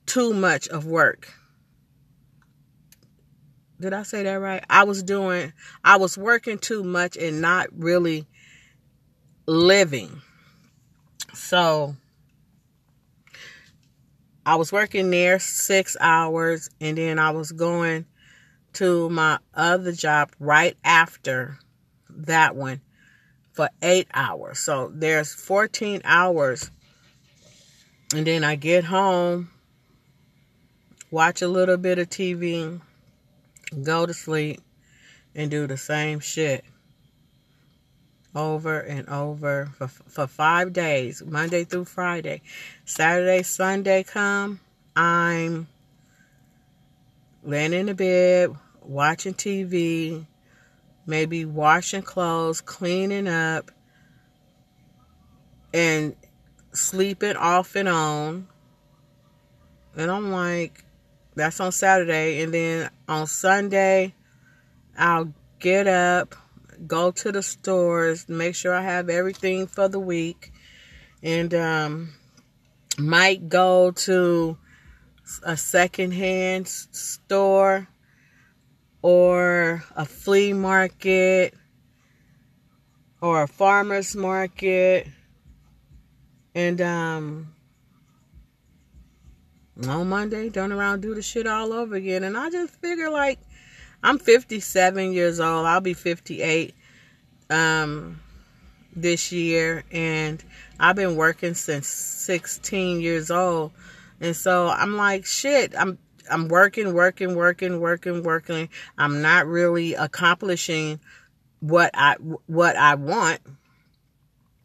too 0.07 0.35
much 0.35 0.69
of 0.69 0.87
work. 0.87 1.33
Did 3.81 3.93
I 3.93 4.03
say 4.03 4.23
that 4.23 4.35
right? 4.35 4.65
I 4.71 4.85
was 4.85 5.03
doing, 5.03 5.53
I 5.83 5.97
was 5.97 6.17
working 6.17 6.59
too 6.59 6.85
much 6.85 7.17
and 7.17 7.41
not 7.41 7.69
really 7.73 8.27
living. 9.47 10.23
So 11.35 11.97
I 14.47 14.57
was 14.57 14.73
working 14.73 15.11
there 15.11 15.39
six 15.39 15.97
hours 16.01 16.69
and 16.81 16.99
then 16.99 17.19
I 17.19 17.31
was 17.31 17.53
going 17.53 18.05
to 18.75 19.09
my 19.09 19.39
other 19.55 19.93
job 19.93 20.33
right 20.39 20.77
after 20.85 21.59
that 22.11 22.55
one 22.55 22.81
for 23.53 23.71
eight 23.83 24.09
hours. 24.13 24.59
So 24.59 24.91
there's 24.93 25.33
14 25.33 26.03
hours. 26.05 26.71
And 28.15 28.27
then 28.27 28.45
I 28.45 28.57
get 28.57 28.85
home, 28.85 29.51
watch 31.11 31.41
a 31.41 31.49
little 31.49 31.79
bit 31.79 31.99
of 31.99 32.11
TV, 32.11 32.81
go 33.83 34.07
to 34.07 34.13
sleep, 34.13 34.61
and 35.35 35.51
do 35.51 35.67
the 35.67 35.77
same 35.77 36.21
shit 36.21 36.65
over 38.35 38.81
and 38.81 39.09
over 39.09 39.71
for, 39.77 39.89
for 39.89 40.27
five 40.27 40.73
days, 40.73 41.23
Monday 41.25 41.65
through 41.65 41.85
Friday. 41.85 42.43
Saturday, 42.85 43.43
Sunday 43.43 44.03
come, 44.03 44.61
I'm 44.97 45.69
laying 47.43 47.73
in 47.73 47.87
the 47.87 47.95
bed, 47.95 48.55
watching 48.83 49.35
TV, 49.35 50.27
maybe 51.07 51.45
washing 51.45 52.03
clothes, 52.03 52.61
cleaning 52.61 53.29
up, 53.29 53.71
and 55.73 56.17
sleeping 56.73 57.37
off 57.37 57.77
and 57.77 57.89
on. 57.89 58.49
And 59.97 60.11
I'm 60.11 60.33
like, 60.33 60.85
that's 61.35 61.61
on 61.61 61.73
Saturday. 61.73 62.43
And 62.43 62.53
then 62.53 62.91
on 63.09 63.27
Sunday, 63.27 64.15
I'll 64.97 65.33
get 65.59 65.87
up, 65.87 66.35
go 66.87 67.11
to 67.11 67.33
the 67.33 67.43
stores, 67.43 68.29
make 68.29 68.55
sure 68.55 68.75
I 68.75 68.83
have 68.83 69.09
everything 69.09 69.67
for 69.67 69.89
the 69.89 69.99
week, 69.99 70.53
and 71.23 71.53
um, 71.55 72.13
might 72.99 73.49
go 73.49 73.91
to 73.91 74.57
a 75.43 75.57
secondhand 75.57 76.69
store 76.69 77.89
or 79.03 79.85
a 79.97 80.05
flea 80.05 80.53
market 80.53 81.55
or 83.21 83.43
a 83.43 83.49
farmer's 83.49 84.15
market. 84.15 85.07
And 86.55 86.81
um, 86.81 87.55
on 89.89 90.09
Monday, 90.09 90.51
turn 90.51 90.73
around, 90.73 91.01
do 91.01 91.15
the 91.15 91.23
shit 91.23 91.47
all 91.47 91.73
over 91.73 91.97
again. 91.97 92.23
And 92.25 92.37
I 92.37 92.51
just 92.51 92.75
figure 92.81 93.11
like 93.11 93.41
I'm 94.05 94.19
57 94.19 95.15
years 95.15 95.41
old. 95.41 95.65
I'll 95.65 95.81
be 95.81 95.95
58 95.95 96.75
um, 97.49 98.21
this 98.95 99.33
year, 99.33 99.83
and 99.91 100.45
I've 100.79 100.95
been 100.95 101.17
working 101.17 101.55
since 101.55 101.89
16 101.89 103.01
years 103.01 103.31
old. 103.31 103.73
And 104.21 104.37
so 104.37 104.69
I'm 104.69 104.97
like, 104.97 105.25
shit. 105.25 105.75
I'm 105.77 105.99
I'm 106.31 106.49
working, 106.49 106.95
working, 106.95 107.35
working, 107.35 107.81
working, 107.81 108.23
working. 108.23 108.69
I'm 108.97 109.23
not 109.23 109.47
really 109.47 109.95
accomplishing 109.95 111.01
what 111.61 111.91
I 111.95 112.17
what 112.47 112.77
I 112.77 112.97
want. 112.97 113.41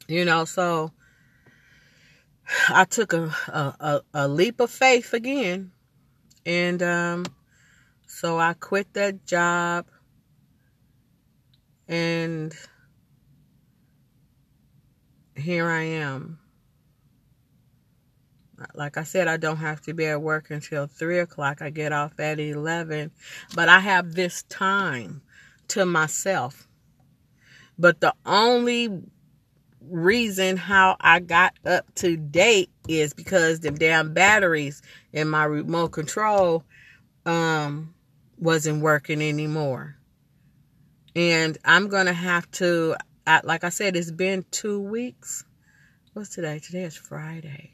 You 0.10 0.26
know, 0.26 0.44
so 0.44 0.92
I 2.68 2.84
took 2.84 3.14
a 3.14 3.34
a, 3.48 4.02
a 4.14 4.28
leap 4.28 4.60
of 4.60 4.70
faith 4.70 5.14
again, 5.14 5.72
and 6.46 6.84
um, 6.84 7.26
so 8.20 8.38
I 8.38 8.52
quit 8.52 8.94
that 8.96 9.26
job 9.26 9.86
and 11.88 12.54
here 15.38 15.70
I 15.70 15.84
am. 15.84 16.38
Like 18.74 18.98
I 18.98 19.04
said, 19.04 19.30
I 19.30 19.38
don't 19.38 19.56
have 19.56 19.80
to 19.84 19.94
be 19.94 20.06
at 20.06 20.22
work 20.22 20.52
until 20.52 20.86
3 20.86 21.20
o'clock. 21.20 21.62
I 21.62 21.70
get 21.70 21.94
off 21.94 22.20
at 22.20 22.42
11. 22.42 23.12
But 23.56 23.70
I 23.70 23.80
have 23.80 24.16
this 24.16 24.44
time 24.44 25.22
to 25.70 25.86
myself. 25.86 26.68
But 27.78 28.02
the 28.02 28.14
only 28.26 29.02
reason 29.80 30.58
how 30.58 30.98
I 31.00 31.22
got 31.22 31.54
up 31.66 31.86
to 31.96 32.18
date 32.18 32.70
is 32.90 33.14
because 33.14 33.62
the 33.62 33.72
damn 33.72 34.14
batteries 34.14 34.82
in 35.14 35.30
my 35.30 35.46
remote 35.46 35.94
control 35.94 36.66
um 37.26 37.94
wasn't 38.40 38.82
working 38.82 39.22
anymore. 39.22 39.96
And 41.16 41.58
I'm 41.66 41.90
going 41.90 42.06
to 42.06 42.14
have 42.14 42.50
to, 42.52 42.96
like 43.44 43.64
I 43.64 43.70
said, 43.70 43.96
it's 43.96 44.12
been 44.12 44.46
two 44.52 44.80
weeks. 44.80 45.44
What's 46.14 46.30
today? 46.30 46.60
Today 46.60 46.84
is 46.84 46.96
Friday. 46.96 47.74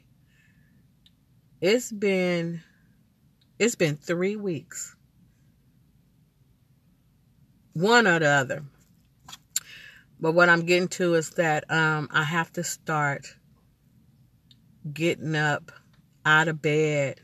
It's 1.60 1.92
been, 1.92 2.62
it's 3.58 3.76
been 3.76 3.96
three 3.96 4.36
weeks. 4.36 4.94
One 7.72 8.06
or 8.06 8.18
the 8.18 8.28
other. 8.28 8.64
But 10.18 10.32
what 10.32 10.48
I'm 10.48 10.64
getting 10.64 10.88
to 10.88 11.14
is 11.14 11.30
that 11.30 11.70
um, 11.70 12.08
I 12.10 12.24
have 12.24 12.52
to 12.54 12.64
start 12.64 13.26
getting 14.92 15.36
up 15.36 15.72
out 16.24 16.48
of 16.48 16.62
bed 16.62 17.20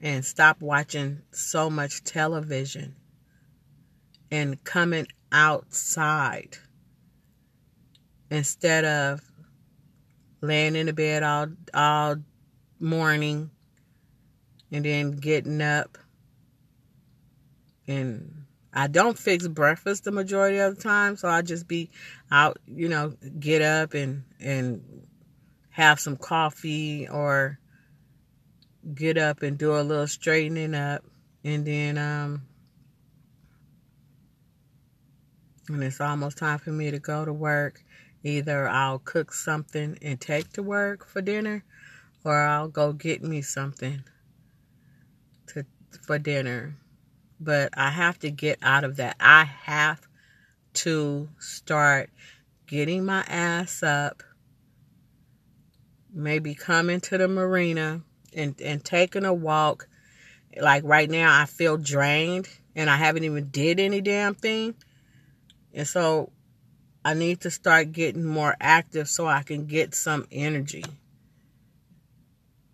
and 0.00 0.24
stop 0.24 0.60
watching 0.60 1.22
so 1.32 1.68
much 1.68 2.04
television 2.04 2.94
and 4.30 4.62
coming 4.64 5.06
outside 5.32 6.56
instead 8.30 8.84
of 8.84 9.20
laying 10.40 10.76
in 10.76 10.86
the 10.86 10.92
bed 10.92 11.22
all 11.22 11.48
all 11.74 12.16
morning 12.78 13.50
and 14.70 14.84
then 14.84 15.12
getting 15.12 15.60
up. 15.60 15.98
And 17.86 18.44
I 18.72 18.86
don't 18.86 19.18
fix 19.18 19.48
breakfast 19.48 20.04
the 20.04 20.12
majority 20.12 20.58
of 20.58 20.76
the 20.76 20.82
time, 20.82 21.16
so 21.16 21.28
I 21.28 21.42
just 21.42 21.66
be 21.66 21.90
out, 22.30 22.58
you 22.66 22.88
know, 22.88 23.14
get 23.40 23.62
up 23.62 23.94
and 23.94 24.24
and 24.40 25.06
have 25.70 25.98
some 25.98 26.16
coffee 26.16 27.08
or 27.08 27.58
get 28.94 29.18
up 29.18 29.42
and 29.42 29.58
do 29.58 29.76
a 29.76 29.82
little 29.82 30.06
straightening 30.06 30.74
up. 30.74 31.04
And 31.44 31.64
then 31.64 31.98
um 31.98 32.42
when 35.68 35.82
it's 35.82 36.00
almost 36.00 36.38
time 36.38 36.58
for 36.58 36.70
me 36.70 36.90
to 36.90 36.98
go 36.98 37.24
to 37.24 37.32
work. 37.32 37.82
Either 38.24 38.68
I'll 38.68 38.98
cook 38.98 39.32
something 39.32 39.96
and 40.02 40.20
take 40.20 40.52
to 40.54 40.62
work 40.62 41.06
for 41.06 41.20
dinner 41.20 41.64
or 42.24 42.36
I'll 42.36 42.68
go 42.68 42.92
get 42.92 43.22
me 43.22 43.42
something 43.42 44.02
to 45.48 45.64
for 46.02 46.18
dinner. 46.18 46.76
But 47.40 47.70
I 47.74 47.90
have 47.90 48.18
to 48.20 48.30
get 48.30 48.58
out 48.62 48.82
of 48.84 48.96
that. 48.96 49.16
I 49.20 49.44
have 49.44 50.00
to 50.74 51.28
start 51.38 52.10
getting 52.66 53.04
my 53.04 53.24
ass 53.28 53.82
up 53.82 54.22
maybe 56.12 56.54
coming 56.54 57.00
to 57.00 57.18
the 57.18 57.28
marina 57.28 58.02
and, 58.34 58.60
and 58.60 58.84
taking 58.84 59.24
a 59.24 59.34
walk. 59.34 59.88
Like 60.60 60.84
right 60.84 61.08
now, 61.08 61.40
I 61.40 61.46
feel 61.46 61.76
drained 61.76 62.48
and 62.74 62.88
I 62.88 62.96
haven't 62.96 63.24
even 63.24 63.48
did 63.48 63.80
any 63.80 64.00
damn 64.00 64.34
thing. 64.34 64.74
And 65.74 65.86
so 65.86 66.32
I 67.04 67.14
need 67.14 67.40
to 67.42 67.50
start 67.50 67.92
getting 67.92 68.24
more 68.24 68.56
active 68.60 69.08
so 69.08 69.26
I 69.26 69.42
can 69.42 69.66
get 69.66 69.94
some 69.94 70.26
energy. 70.30 70.84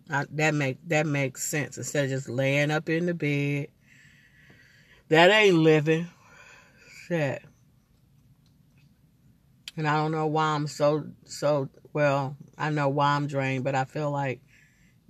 I, 0.09 0.25
that 0.31 0.53
make 0.53 0.77
that 0.87 1.07
makes 1.07 1.43
sense 1.43 1.77
instead 1.77 2.05
of 2.05 2.11
just 2.11 2.29
laying 2.29 2.69
up 2.69 2.89
in 2.89 3.07
the 3.07 3.13
bed. 3.13 3.67
That 5.09 5.31
ain't 5.31 5.57
living. 5.57 6.07
Shit. 7.07 7.43
And 9.77 9.87
I 9.87 9.95
don't 9.95 10.11
know 10.11 10.27
why 10.27 10.47
I'm 10.47 10.67
so 10.67 11.05
so 11.25 11.69
well, 11.93 12.35
I 12.57 12.69
know 12.69 12.89
why 12.89 13.15
I'm 13.15 13.27
drained, 13.27 13.63
but 13.63 13.73
I 13.73 13.85
feel 13.85 14.11
like 14.11 14.41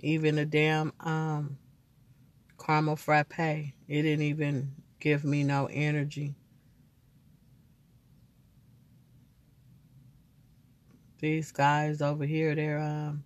even 0.00 0.36
the 0.36 0.44
damn 0.44 0.92
um 1.00 1.58
caramel 2.58 2.96
frappe, 2.96 3.38
it 3.38 3.72
didn't 3.88 4.22
even 4.22 4.72
give 5.00 5.24
me 5.24 5.44
no 5.44 5.68
energy. 5.70 6.34
These 11.18 11.52
guys 11.52 12.02
over 12.02 12.24
here, 12.24 12.54
they're 12.54 12.78
um 12.78 13.24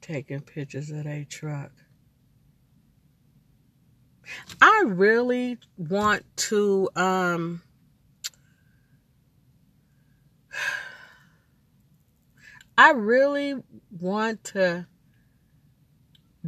taking 0.00 0.40
pictures 0.40 0.90
of 0.90 1.04
their 1.04 1.24
truck. 1.24 1.70
I 4.60 4.84
really 4.86 5.58
want 5.76 6.24
to 6.36 6.88
um 6.96 7.62
I 12.78 12.90
really 12.90 13.54
want 13.90 14.44
to 14.44 14.86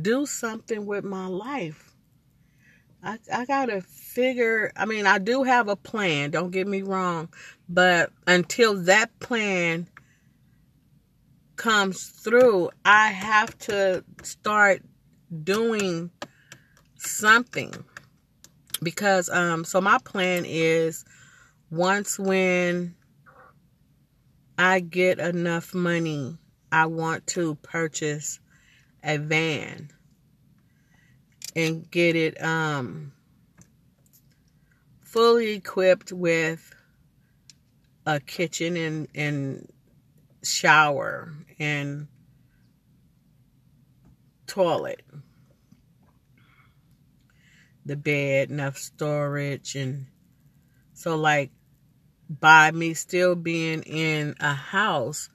do 0.03 0.27
something 0.27 0.87
with 0.87 1.05
my 1.05 1.27
life. 1.27 1.95
I 3.03 3.19
I 3.33 3.45
got 3.45 3.67
to 3.67 3.81
figure, 3.81 4.73
I 4.77 4.85
mean, 4.85 5.07
I 5.07 5.19
do 5.19 5.45
have 5.45 5.69
a 5.69 5.77
plan, 5.77 6.31
don't 6.31 6.51
get 6.51 6.67
me 6.67 6.83
wrong, 6.83 7.29
but 7.69 8.11
until 8.27 8.75
that 8.83 9.19
plan 9.21 9.87
comes 11.57 12.07
through, 12.07 12.71
I 12.85 13.09
have 13.09 13.57
to 13.59 14.05
start 14.23 14.83
doing 15.45 16.11
something 16.97 17.73
because 18.83 19.29
um 19.29 19.65
so 19.65 19.81
my 19.81 19.99
plan 20.05 20.45
is 20.47 21.05
once 21.71 22.19
when 22.19 22.95
I 24.57 24.81
get 24.81 25.21
enough 25.21 25.75
money, 25.75 26.37
I 26.73 26.87
want 26.87 27.27
to 27.29 27.55
purchase 27.57 28.41
a 29.09 29.17
van 29.17 29.91
and 31.57 31.91
get 31.91 32.15
it 32.15 32.41
um 32.43 33.13
fully 35.01 35.55
equipped 35.55 36.13
with 36.13 36.75
a 38.07 38.21
kitchen 38.21 38.77
and 38.77 39.09
and 39.15 39.73
shower 40.45 41.33
and 41.59 42.07
toilet. 44.47 45.03
The 47.87 47.97
bed 47.97 48.51
enough 48.51 48.77
storage 48.77 49.75
and 49.75 50.07
so 50.93 51.17
like 51.17 51.51
by 52.29 52.71
me 52.73 52.93
still 52.93 53.35
being 53.35 53.83
in 53.85 54.35
a 54.41 54.53
house 54.53 55.31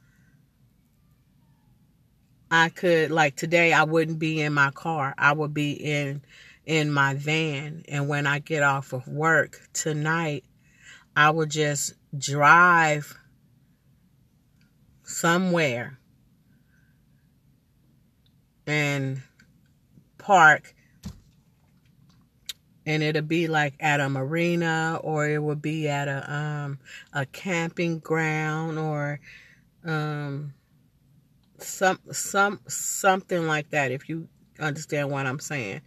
I 2.55 2.69
could 2.69 3.09
like 3.09 3.35
today 3.35 3.73
I 3.73 3.83
wouldn't 3.83 4.19
be 4.19 4.39
in 4.39 4.53
my 4.53 4.69
car. 4.69 5.15
I 5.17 5.33
would 5.33 5.55
be 5.55 5.71
in 5.71 6.21
in 6.67 6.91
my 6.91 7.15
van 7.15 7.83
and 7.87 8.07
when 8.07 8.27
I 8.27 8.37
get 8.37 8.61
off 8.61 8.93
of 8.93 9.07
work 9.07 9.59
tonight 9.73 10.45
I 11.15 11.31
would 11.31 11.49
just 11.49 11.95
drive 12.15 13.17
somewhere 15.01 15.97
and 18.67 19.23
park 20.19 20.75
and 22.85 23.01
it'll 23.01 23.23
be 23.23 23.47
like 23.47 23.73
at 23.79 23.99
a 23.99 24.09
marina 24.09 24.99
or 25.01 25.27
it 25.27 25.41
would 25.41 25.63
be 25.63 25.89
at 25.89 26.07
a 26.07 26.31
um 26.31 26.77
a 27.13 27.25
camping 27.25 27.97
ground 27.97 28.77
or 28.77 29.19
um 29.83 30.53
some 31.63 31.99
some 32.11 32.59
something 32.67 33.47
like 33.47 33.69
that 33.71 33.91
if 33.91 34.09
you 34.09 34.27
understand 34.59 35.09
what 35.09 35.25
I'm 35.25 35.39
saying. 35.39 35.81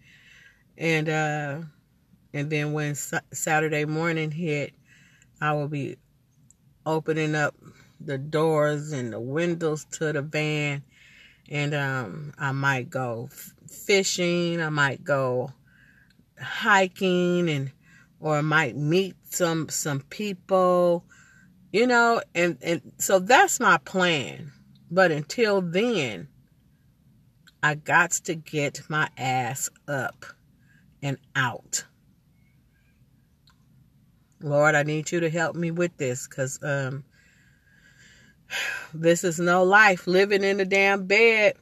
And 0.77 1.09
uh 1.09 1.61
and 2.33 2.51
then 2.51 2.73
when 2.73 2.95
Saturday 2.95 3.85
morning 3.85 4.31
hit 4.31 4.75
I 5.41 5.53
will 5.53 5.69
be 5.69 5.97
opening 6.85 7.35
up 7.35 7.55
the 8.01 8.19
doors 8.19 8.93
and 8.93 9.13
the 9.13 9.21
windows 9.21 9.87
to 9.93 10.13
the 10.13 10.23
van 10.23 10.83
and 11.49 11.75
um 11.75 12.33
I 12.39 12.53
might 12.53 12.91
go 12.91 13.29
fishing 13.69 14.61
I 14.61 14.69
might 14.69 15.05
go 15.05 15.53
hiking 16.41 17.49
and 17.49 17.73
or 18.21 18.37
I 18.37 18.43
might 18.43 18.77
meet 18.77 19.15
some 19.31 19.69
some 19.69 20.01
people 20.01 21.05
you 21.73 21.87
know 21.87 22.21
and 22.35 22.59
and 22.63 22.93
so 22.99 23.19
that's 23.19 23.61
my 23.61 23.79
plan 23.79 24.53
but 24.91 25.11
until 25.11 25.61
then 25.61 26.29
I 27.63 27.75
got 27.75 28.13
to 28.13 28.35
get 28.35 28.83
my 28.89 29.09
ass 29.17 29.69
up 29.89 30.25
and 31.03 31.19
out 31.35 31.85
Lord 34.41 34.75
I 34.75 34.83
need 34.83 35.11
you 35.11 35.21
to 35.21 35.31
help 35.31 35.57
me 35.57 35.71
with 35.71 35.97
this 35.97 36.27
cuz 36.27 36.59
um 36.63 37.05
this 38.95 39.25
is 39.25 39.39
no 39.39 39.65
life 39.65 40.07
living 40.07 40.45
in 40.45 40.59
the 40.59 40.65
damn 40.65 41.07
bed 41.07 41.55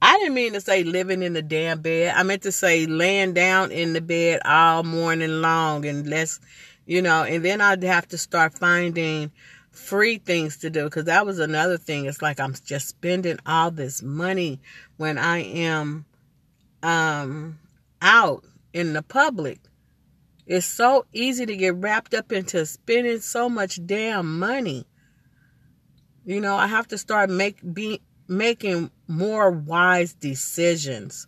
I 0.00 0.18
didn't 0.18 0.34
mean 0.34 0.52
to 0.52 0.60
say 0.60 0.84
living 0.84 1.22
in 1.22 1.32
the 1.32 1.42
damn 1.42 1.80
bed. 1.80 2.14
I 2.14 2.22
meant 2.22 2.42
to 2.42 2.52
say 2.52 2.86
laying 2.86 3.32
down 3.32 3.72
in 3.72 3.92
the 3.92 4.00
bed 4.00 4.40
all 4.44 4.82
morning 4.82 5.40
long 5.40 5.86
and 5.86 6.06
let's, 6.06 6.38
you 6.84 7.00
know, 7.00 7.24
and 7.24 7.44
then 7.44 7.60
I'd 7.60 7.82
have 7.82 8.06
to 8.08 8.18
start 8.18 8.58
finding 8.58 9.32
free 9.76 10.18
things 10.18 10.58
to 10.58 10.70
do 10.70 10.84
because 10.84 11.04
that 11.04 11.26
was 11.26 11.38
another 11.38 11.76
thing. 11.76 12.06
It's 12.06 12.22
like 12.22 12.40
I'm 12.40 12.54
just 12.64 12.88
spending 12.88 13.38
all 13.46 13.70
this 13.70 14.02
money 14.02 14.60
when 14.96 15.18
I 15.18 15.38
am 15.42 16.06
um 16.82 17.58
out 18.00 18.44
in 18.72 18.92
the 18.92 19.02
public. 19.02 19.58
It's 20.46 20.66
so 20.66 21.06
easy 21.12 21.44
to 21.46 21.56
get 21.56 21.74
wrapped 21.74 22.14
up 22.14 22.32
into 22.32 22.64
spending 22.66 23.20
so 23.20 23.48
much 23.48 23.84
damn 23.84 24.38
money. 24.38 24.86
You 26.24 26.40
know, 26.40 26.56
I 26.56 26.66
have 26.66 26.88
to 26.88 26.98
start 26.98 27.30
make 27.30 27.58
be 27.74 28.00
making 28.28 28.90
more 29.08 29.50
wise 29.50 30.14
decisions. 30.14 31.26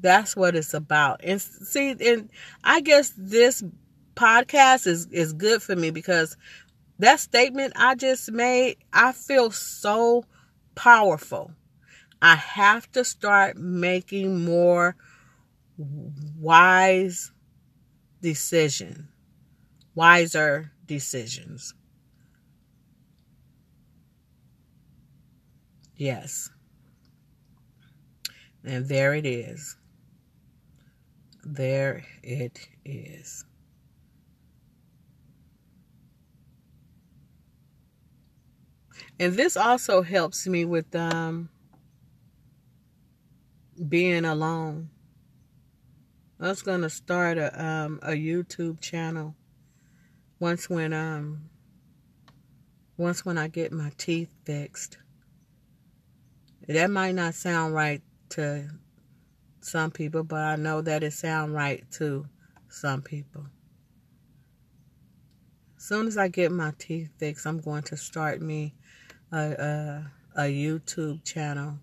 That's 0.00 0.36
what 0.36 0.54
it's 0.54 0.74
about. 0.74 1.20
And 1.24 1.40
see, 1.40 1.90
and 1.90 2.30
I 2.62 2.80
guess 2.80 3.12
this 3.16 3.62
podcast 4.14 4.86
is 4.86 5.06
is 5.12 5.32
good 5.32 5.62
for 5.62 5.76
me 5.76 5.90
because 5.90 6.36
that 6.98 7.20
statement 7.20 7.72
I 7.76 7.94
just 7.94 8.30
made, 8.30 8.78
I 8.92 9.12
feel 9.12 9.50
so 9.50 10.24
powerful. 10.74 11.52
I 12.20 12.34
have 12.36 12.90
to 12.92 13.04
start 13.04 13.56
making 13.56 14.44
more 14.44 14.96
wise 15.76 17.30
decision, 18.20 19.08
wiser 19.94 20.72
decisions. 20.86 21.74
Yes. 25.96 26.50
And 28.64 28.88
there 28.88 29.14
it 29.14 29.26
is. 29.26 29.76
There 31.44 32.04
it 32.22 32.68
is. 32.84 33.44
And 39.20 39.34
this 39.34 39.56
also 39.56 40.02
helps 40.02 40.46
me 40.46 40.64
with 40.64 40.94
um, 40.94 41.48
being 43.88 44.24
alone. 44.24 44.90
I 46.40 46.48
was 46.48 46.62
gonna 46.62 46.90
start 46.90 47.36
a 47.36 47.64
um, 47.64 47.98
a 48.02 48.10
YouTube 48.10 48.80
channel 48.80 49.34
once 50.38 50.70
when 50.70 50.92
um 50.92 51.50
once 52.96 53.24
when 53.24 53.36
I 53.36 53.48
get 53.48 53.72
my 53.72 53.90
teeth 53.98 54.32
fixed. 54.44 54.98
That 56.68 56.90
might 56.90 57.16
not 57.16 57.34
sound 57.34 57.74
right 57.74 58.02
to 58.30 58.68
some 59.60 59.90
people, 59.90 60.22
but 60.22 60.40
I 60.40 60.56
know 60.56 60.80
that 60.82 61.02
it 61.02 61.12
sounds 61.12 61.50
right 61.50 61.84
to 61.92 62.26
some 62.68 63.02
people. 63.02 63.46
As 65.76 65.84
soon 65.84 66.06
as 66.06 66.18
I 66.18 66.28
get 66.28 66.52
my 66.52 66.72
teeth 66.78 67.10
fixed, 67.18 67.46
I'm 67.46 67.58
going 67.60 67.82
to 67.84 67.96
start 67.96 68.42
me 68.42 68.74
a, 69.32 69.38
a, 69.38 70.12
a 70.36 70.42
YouTube 70.42 71.24
channel. 71.24 71.78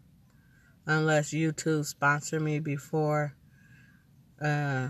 Unless 0.86 1.32
YouTube 1.32 1.86
sponsor 1.86 2.40
me 2.40 2.60
before, 2.60 3.34
uh, 4.40 4.90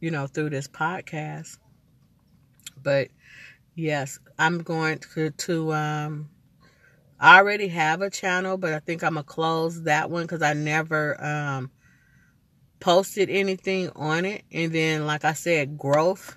you 0.00 0.10
know, 0.10 0.26
through 0.26 0.50
this 0.50 0.68
podcast. 0.68 1.58
But 2.82 3.08
yes, 3.74 4.18
I'm 4.38 4.58
going 4.58 4.98
to, 5.14 5.30
to 5.30 5.72
um, 5.72 6.28
I 7.22 7.38
already 7.38 7.68
have 7.68 8.02
a 8.02 8.10
channel, 8.10 8.58
but 8.58 8.74
I 8.74 8.80
think 8.80 9.04
I'm 9.04 9.14
gonna 9.14 9.22
close 9.22 9.84
that 9.84 10.10
one 10.10 10.24
because 10.24 10.42
I 10.42 10.54
never 10.54 11.24
um, 11.24 11.70
posted 12.80 13.30
anything 13.30 13.90
on 13.94 14.24
it. 14.24 14.42
And 14.50 14.72
then, 14.72 15.06
like 15.06 15.24
I 15.24 15.32
said, 15.32 15.78
growth, 15.78 16.36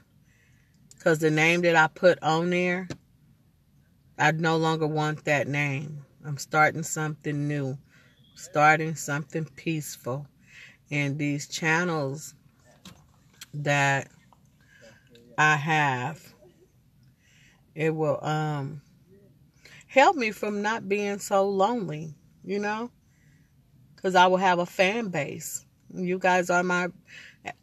because 0.95 1.17
the 1.17 1.31
name 1.31 1.61
that 1.61 1.75
I 1.75 1.87
put 1.87 2.21
on 2.21 2.51
there, 2.51 2.87
I 4.17 4.31
no 4.31 4.57
longer 4.57 4.87
want 4.87 5.25
that 5.25 5.47
name. 5.47 6.05
I'm 6.25 6.37
starting 6.37 6.83
something 6.83 7.47
new, 7.47 7.77
starting 8.35 8.95
something 8.95 9.45
peaceful, 9.45 10.27
and 10.89 11.17
these 11.19 11.47
channels 11.47 12.33
that 13.53 14.07
I 15.37 15.55
have, 15.57 16.33
it 17.75 17.93
will 17.93 18.23
um 18.23 18.81
help 19.87 20.15
me 20.15 20.31
from 20.31 20.61
not 20.61 20.87
being 20.87 21.19
so 21.19 21.47
lonely, 21.47 22.13
you 22.43 22.59
know? 22.59 22.91
Cuz 24.01 24.15
I 24.15 24.27
will 24.27 24.37
have 24.37 24.59
a 24.59 24.65
fan 24.65 25.09
base. 25.09 25.65
You 25.93 26.19
guys 26.19 26.49
are 26.49 26.63
my 26.63 26.87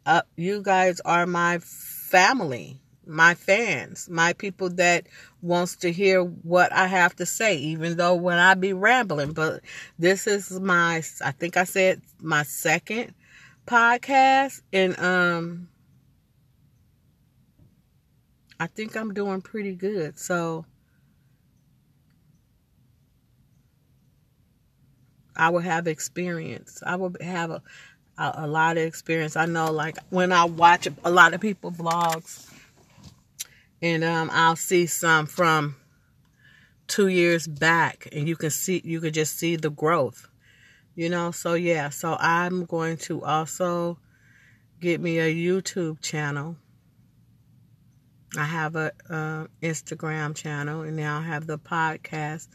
uh, 0.05 0.21
you 0.35 0.61
guys 0.61 0.99
are 1.01 1.25
my 1.25 1.59
family, 1.59 2.79
my 3.05 3.35
fans, 3.35 4.09
my 4.09 4.33
people 4.33 4.69
that 4.71 5.07
wants 5.41 5.75
to 5.77 5.91
hear 5.91 6.23
what 6.23 6.71
I 6.71 6.87
have 6.87 7.15
to 7.17 7.25
say 7.25 7.57
even 7.57 7.97
though 7.97 8.15
when 8.15 8.37
I 8.39 8.53
be 8.53 8.73
rambling, 8.73 9.33
but 9.33 9.61
this 9.99 10.27
is 10.27 10.59
my 10.59 11.03
I 11.23 11.31
think 11.31 11.57
I 11.57 11.65
said 11.65 12.01
my 12.21 12.43
second 12.43 13.13
podcast 13.65 14.61
and 14.71 14.97
um 14.99 15.67
I 18.59 18.67
think 18.67 18.95
I'm 18.95 19.13
doing 19.13 19.41
pretty 19.41 19.75
good. 19.75 20.17
So 20.17 20.65
I 25.35 25.49
will 25.49 25.59
have 25.59 25.87
experience. 25.87 26.81
I 26.85 26.95
will 26.95 27.13
have 27.21 27.51
a, 27.51 27.61
a, 28.17 28.33
a 28.37 28.47
lot 28.47 28.77
of 28.77 28.83
experience. 28.83 29.35
I 29.35 29.45
know, 29.45 29.71
like 29.71 29.97
when 30.09 30.31
I 30.31 30.45
watch 30.45 30.87
a 31.03 31.11
lot 31.11 31.33
of 31.33 31.41
people 31.41 31.71
vlogs, 31.71 32.52
and 33.83 34.01
um, 34.01 34.29
I'll 34.31 34.55
see 34.55 34.85
some 34.85 35.25
from 35.25 35.75
two 36.87 37.09
years 37.09 37.45
back, 37.45 38.07
and 38.13 38.29
you 38.29 38.37
can 38.37 38.49
see 38.49 38.81
you 38.83 39.01
can 39.01 39.11
just 39.11 39.37
see 39.37 39.57
the 39.57 39.69
growth. 39.69 40.29
You 40.95 41.09
know, 41.09 41.31
so 41.31 41.55
yeah. 41.55 41.89
So 41.89 42.15
I'm 42.17 42.63
going 42.65 42.97
to 42.97 43.23
also 43.23 43.99
get 44.79 45.01
me 45.01 45.19
a 45.19 45.33
YouTube 45.33 46.01
channel. 46.01 46.55
I 48.37 48.45
have 48.45 48.75
a 48.77 48.93
uh, 49.09 49.47
Instagram 49.61 50.33
channel, 50.33 50.81
and 50.81 50.95
now 50.95 51.19
I 51.19 51.23
have 51.23 51.45
the 51.45 51.59
podcast 51.59 52.47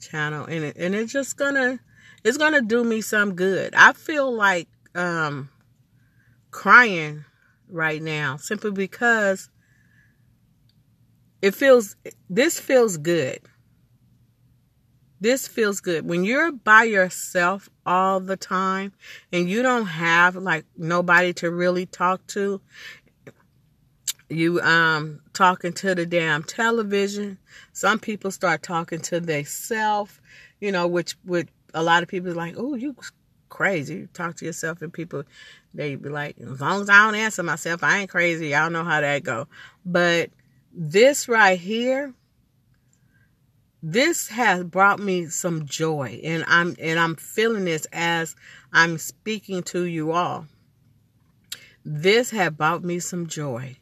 channel, 0.00 0.46
and 0.46 0.64
it, 0.64 0.76
and 0.78 0.94
it's 0.94 1.12
just 1.12 1.36
gonna 1.36 1.78
it's 2.24 2.38
gonna 2.38 2.62
do 2.62 2.84
me 2.84 3.02
some 3.02 3.34
good. 3.34 3.74
I 3.74 3.92
feel 3.92 4.32
like 4.32 4.68
um 4.94 5.50
crying 6.50 7.26
right 7.68 8.02
now 8.02 8.36
simply 8.38 8.70
because 8.70 9.50
it 11.42 11.54
feels 11.54 11.96
this 12.28 12.58
feels 12.58 12.96
good. 12.96 13.40
This 15.20 15.46
feels 15.46 15.80
good. 15.80 16.08
When 16.08 16.24
you're 16.24 16.50
by 16.50 16.84
yourself 16.84 17.68
all 17.84 18.20
the 18.20 18.36
time 18.36 18.92
and 19.32 19.48
you 19.48 19.62
don't 19.62 19.86
have 19.86 20.36
like 20.36 20.64
nobody 20.76 21.32
to 21.34 21.50
really 21.50 21.86
talk 21.86 22.26
to, 22.28 22.60
you 24.28 24.60
um 24.60 25.20
talking 25.34 25.72
to 25.74 25.94
the 25.94 26.06
damn 26.06 26.42
television. 26.42 27.38
Some 27.72 27.98
people 27.98 28.30
start 28.30 28.62
talking 28.62 29.00
to 29.02 29.20
themselves, 29.20 30.20
you 30.60 30.72
know, 30.72 30.86
which 30.86 31.16
which 31.24 31.48
a 31.74 31.82
lot 31.82 32.02
of 32.02 32.08
people 32.08 32.32
like, 32.32 32.54
oh, 32.56 32.74
you 32.74 32.96
crazy. 33.50 33.94
You 33.94 34.08
talk 34.14 34.36
to 34.36 34.46
yourself 34.46 34.80
and 34.80 34.92
people, 34.92 35.24
they 35.74 35.96
be 35.96 36.08
like, 36.08 36.36
as 36.40 36.60
long 36.60 36.80
as 36.82 36.88
I 36.88 37.04
don't 37.04 37.14
answer 37.14 37.42
myself, 37.42 37.84
I 37.84 37.98
ain't 37.98 38.10
crazy. 38.10 38.48
Y'all 38.48 38.70
know 38.70 38.84
how 38.84 39.00
that 39.00 39.22
go. 39.22 39.48
But 39.84 40.30
this 40.72 41.28
right 41.28 41.58
here, 41.58 42.14
this 43.82 44.28
has 44.28 44.64
brought 44.64 45.00
me 45.00 45.26
some 45.26 45.66
joy 45.66 46.20
and 46.22 46.44
I'm 46.46 46.76
and 46.78 46.98
I'm 46.98 47.16
feeling 47.16 47.64
this 47.64 47.86
as 47.92 48.36
I'm 48.72 48.98
speaking 48.98 49.62
to 49.64 49.84
you 49.84 50.12
all. 50.12 50.46
This 51.84 52.30
has 52.30 52.50
brought 52.50 52.84
me 52.84 52.98
some 53.00 53.26
joy. 53.26 53.78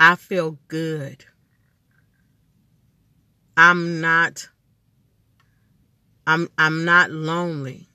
I 0.00 0.16
feel 0.16 0.58
good. 0.66 1.24
I'm 3.56 4.00
not 4.00 4.48
I'm 6.26 6.48
I'm 6.58 6.84
not 6.84 7.10
lonely. 7.10 7.88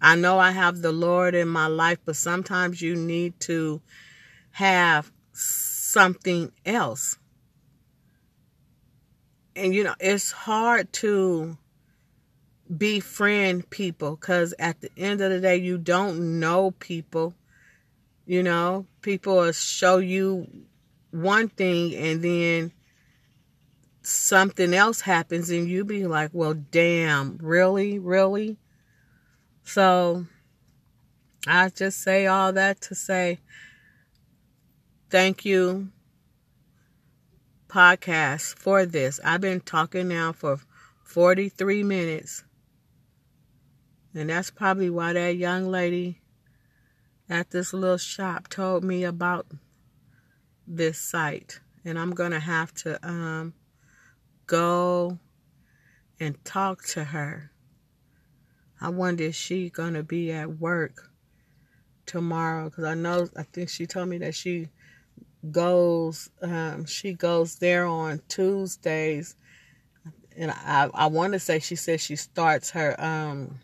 I 0.00 0.16
know 0.16 0.38
I 0.38 0.50
have 0.50 0.80
the 0.80 0.92
Lord 0.92 1.34
in 1.34 1.48
my 1.48 1.66
life, 1.66 1.98
but 2.04 2.16
sometimes 2.16 2.80
you 2.80 2.96
need 2.96 3.38
to 3.40 3.80
have 4.52 5.12
something 5.90 6.52
else. 6.64 7.18
And 9.56 9.74
you 9.74 9.84
know, 9.84 9.94
it's 9.98 10.30
hard 10.30 10.92
to 10.94 11.58
befriend 12.74 13.68
people 13.70 14.16
because 14.16 14.54
at 14.58 14.80
the 14.80 14.90
end 14.96 15.20
of 15.20 15.30
the 15.30 15.40
day, 15.40 15.56
you 15.56 15.76
don't 15.78 16.38
know 16.38 16.70
people. 16.72 17.34
You 18.26 18.42
know, 18.42 18.86
people 19.02 19.50
show 19.52 19.98
you 19.98 20.46
one 21.10 21.48
thing 21.48 21.94
and 21.96 22.22
then 22.22 22.72
something 24.02 24.72
else 24.72 25.00
happens 25.00 25.50
and 25.50 25.68
you 25.68 25.84
be 25.84 26.06
like, 26.06 26.30
well, 26.32 26.54
damn, 26.54 27.38
really? 27.38 27.98
Really? 27.98 28.56
So 29.64 30.26
I 31.46 31.70
just 31.70 32.00
say 32.00 32.26
all 32.26 32.52
that 32.52 32.80
to 32.82 32.94
say 32.94 33.40
thank 35.10 35.44
you, 35.44 35.88
podcast, 37.68 38.54
for 38.56 38.86
this. 38.86 39.20
I've 39.24 39.40
been 39.40 39.60
talking 39.60 40.08
now 40.08 40.32
for 40.32 40.60
43 41.04 41.82
minutes. 41.82 42.44
And 44.14 44.30
that's 44.30 44.50
probably 44.50 44.90
why 44.90 45.12
that 45.12 45.36
young 45.36 45.68
lady 45.68 46.20
at 47.28 47.50
this 47.50 47.72
little 47.72 47.98
shop 47.98 48.48
told 48.48 48.84
me 48.84 49.04
about 49.04 49.46
this 50.66 50.98
site. 50.98 51.60
And 51.84 51.98
I'm 51.98 52.12
going 52.12 52.32
to 52.32 52.40
have 52.40 52.72
to 52.74 52.98
um, 53.06 53.54
go 54.46 55.18
and 56.20 56.44
talk 56.44 56.84
to 56.84 57.04
her. 57.04 57.50
I 58.80 58.88
wonder 58.88 59.24
if 59.24 59.34
she 59.34 59.68
gonna 59.70 60.02
be 60.02 60.32
at 60.32 60.58
work 60.58 61.10
tomorrow 62.06 62.64
because 62.64 62.84
I 62.84 62.94
know 62.94 63.28
I 63.36 63.42
think 63.42 63.68
she 63.68 63.86
told 63.86 64.08
me 64.08 64.18
that 64.18 64.34
she 64.34 64.68
goes 65.50 66.30
um, 66.42 66.84
she 66.86 67.12
goes 67.12 67.56
there 67.56 67.86
on 67.86 68.20
Tuesdays. 68.28 69.36
And 70.36 70.50
I 70.50 70.88
I 70.94 71.06
want 71.06 71.32
to 71.32 71.38
say 71.38 71.58
she 71.58 71.76
says 71.76 72.00
she 72.00 72.16
starts 72.16 72.70
her 72.70 72.94
um 72.98 73.60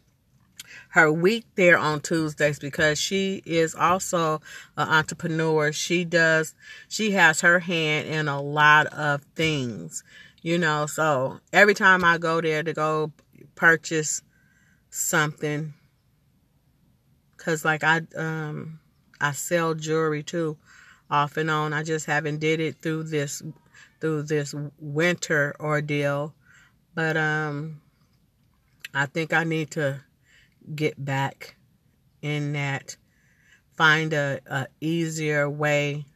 her 0.90 1.12
week 1.12 1.44
there 1.54 1.78
on 1.78 2.00
Tuesdays 2.00 2.58
because 2.58 2.98
she 2.98 3.42
is 3.44 3.74
also 3.74 4.40
an 4.76 4.88
entrepreneur. 4.88 5.72
She 5.72 6.04
does 6.04 6.54
she 6.88 7.12
has 7.12 7.40
her 7.40 7.60
hand 7.60 8.08
in 8.08 8.28
a 8.28 8.40
lot 8.40 8.86
of 8.86 9.22
things 9.34 10.02
you 10.46 10.58
know? 10.58 10.86
So 10.86 11.40
every 11.52 11.74
time 11.74 12.04
i 12.04 12.18
go 12.18 12.40
there 12.40 12.62
to 12.62 12.72
go 12.72 13.10
purchase 13.56 14.22
something 14.90 15.74
because 17.36 17.64
like 17.64 17.82
i 17.82 18.02
um 18.16 18.78
i 19.20 19.32
sell 19.32 19.74
jewelry 19.74 20.22
too 20.22 20.56
off 21.11 21.36
and 21.36 21.50
on. 21.50 21.72
I 21.72 21.82
just 21.82 22.07
haven't 22.07 22.38
did 22.38 22.61
it 22.61 22.76
through 22.80 23.04
this 23.04 23.42
through 24.00 24.24
this 24.24 24.54
winter 24.78 25.54
ordeal. 25.61 26.34
But 26.94 27.16
um 27.16 27.80
i 28.94 29.04
think 29.04 29.34
i 29.34 29.44
need 29.44 29.70
to 29.70 30.00
get 30.74 31.04
back 31.04 31.57
in 32.22 32.54
that 32.54 32.96
find 33.76 34.14
a, 34.14 34.40
a 34.46 34.66
easier 34.80 35.50
way 35.50 36.07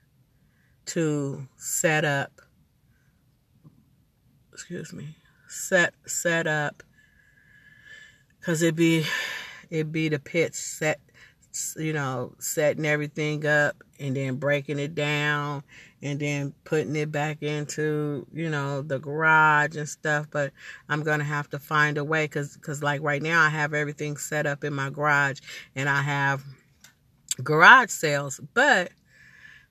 to 0.86 1.46
set 1.56 2.04
up 2.04 2.40
excuse 4.60 4.92
me, 4.92 5.16
set 5.48 5.94
set 6.06 6.46
up 6.46 6.82
because 8.38 8.60
it'd 8.60 8.76
be 8.76 9.06
it'd 9.70 9.90
be 9.90 10.08
the 10.10 10.18
pit 10.18 10.54
set 10.54 11.00
you 11.76 11.92
know 11.92 12.32
setting 12.38 12.86
everything 12.86 13.44
up 13.46 13.76
and 13.98 14.16
then 14.16 14.36
breaking 14.36 14.78
it 14.78 14.94
down 14.94 15.62
and 16.02 16.20
then 16.20 16.54
putting 16.64 16.94
it 16.96 17.10
back 17.10 17.42
into 17.42 18.26
you 18.32 18.48
know 18.48 18.82
the 18.82 18.98
garage 18.98 19.76
and 19.76 19.88
stuff 19.88 20.26
but 20.30 20.52
i'm 20.88 21.02
gonna 21.02 21.24
have 21.24 21.50
to 21.50 21.58
find 21.58 21.98
a 21.98 22.04
way 22.04 22.24
because 22.24 22.54
because 22.56 22.82
like 22.82 23.02
right 23.02 23.22
now 23.22 23.42
i 23.42 23.48
have 23.48 23.74
everything 23.74 24.16
set 24.16 24.46
up 24.46 24.62
in 24.62 24.72
my 24.72 24.90
garage 24.90 25.40
and 25.74 25.88
i 25.88 26.00
have 26.00 26.42
garage 27.42 27.90
sales 27.90 28.40
but 28.54 28.92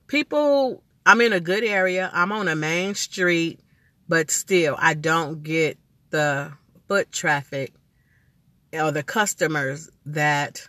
people 0.07 0.83
i'm 1.05 1.21
in 1.21 1.31
a 1.31 1.39
good 1.39 1.63
area 1.63 2.09
i'm 2.13 2.31
on 2.31 2.47
a 2.47 2.55
main 2.55 2.93
street 2.93 3.59
but 4.09 4.31
still, 4.31 4.75
I 4.77 4.95
don't 4.95 5.43
get 5.43 5.77
the 6.09 6.51
foot 6.87 7.11
traffic 7.11 7.71
or 8.73 8.91
the 8.91 9.03
customers 9.03 9.87
that 10.07 10.67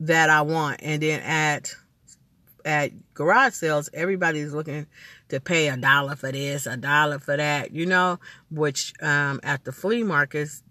that 0.00 0.30
I 0.30 0.42
want. 0.42 0.80
And 0.82 1.02
then 1.02 1.20
at 1.20 1.74
at 2.64 3.14
garage 3.14 3.54
sales, 3.54 3.88
everybody's 3.94 4.52
looking 4.52 4.86
to 5.28 5.40
pay 5.40 5.68
a 5.68 5.76
dollar 5.76 6.16
for 6.16 6.32
this, 6.32 6.66
a 6.66 6.76
dollar 6.76 7.20
for 7.20 7.36
that, 7.36 7.72
you 7.72 7.86
know, 7.86 8.18
which 8.50 8.92
um, 9.00 9.40
at 9.44 9.64
the 9.64 9.72
flea 9.72 10.02
markets, 10.02 10.64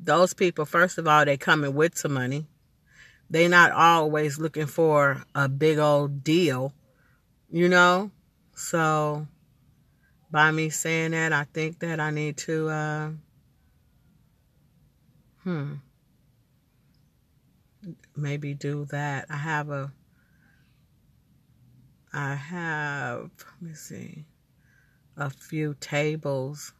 those 0.00 0.34
people, 0.34 0.64
first 0.64 0.96
of 0.96 1.08
all, 1.08 1.24
they 1.24 1.36
come 1.36 1.64
in 1.64 1.74
with 1.74 1.98
some 1.98 2.14
money. 2.14 2.46
They're 3.28 3.48
not 3.48 3.72
always 3.72 4.38
looking 4.38 4.66
for 4.66 5.24
a 5.34 5.48
big 5.48 5.78
old 5.78 6.22
deal, 6.22 6.72
you 7.50 7.68
know? 7.68 8.10
So, 8.54 9.26
by 10.30 10.52
me 10.52 10.70
saying 10.70 11.10
that, 11.10 11.32
I 11.32 11.44
think 11.44 11.80
that 11.80 11.98
I 11.98 12.10
need 12.10 12.36
to, 12.38 12.68
uh, 12.68 13.10
hmm, 15.42 15.74
maybe 18.16 18.54
do 18.54 18.86
that. 18.86 19.26
I 19.30 19.36
have 19.36 19.70
a 19.70 19.92
I 22.16 22.36
have, 22.36 23.30
let 23.60 23.70
me 23.70 23.74
see, 23.74 24.24
a 25.16 25.28
few 25.28 25.74
tables 25.80 26.72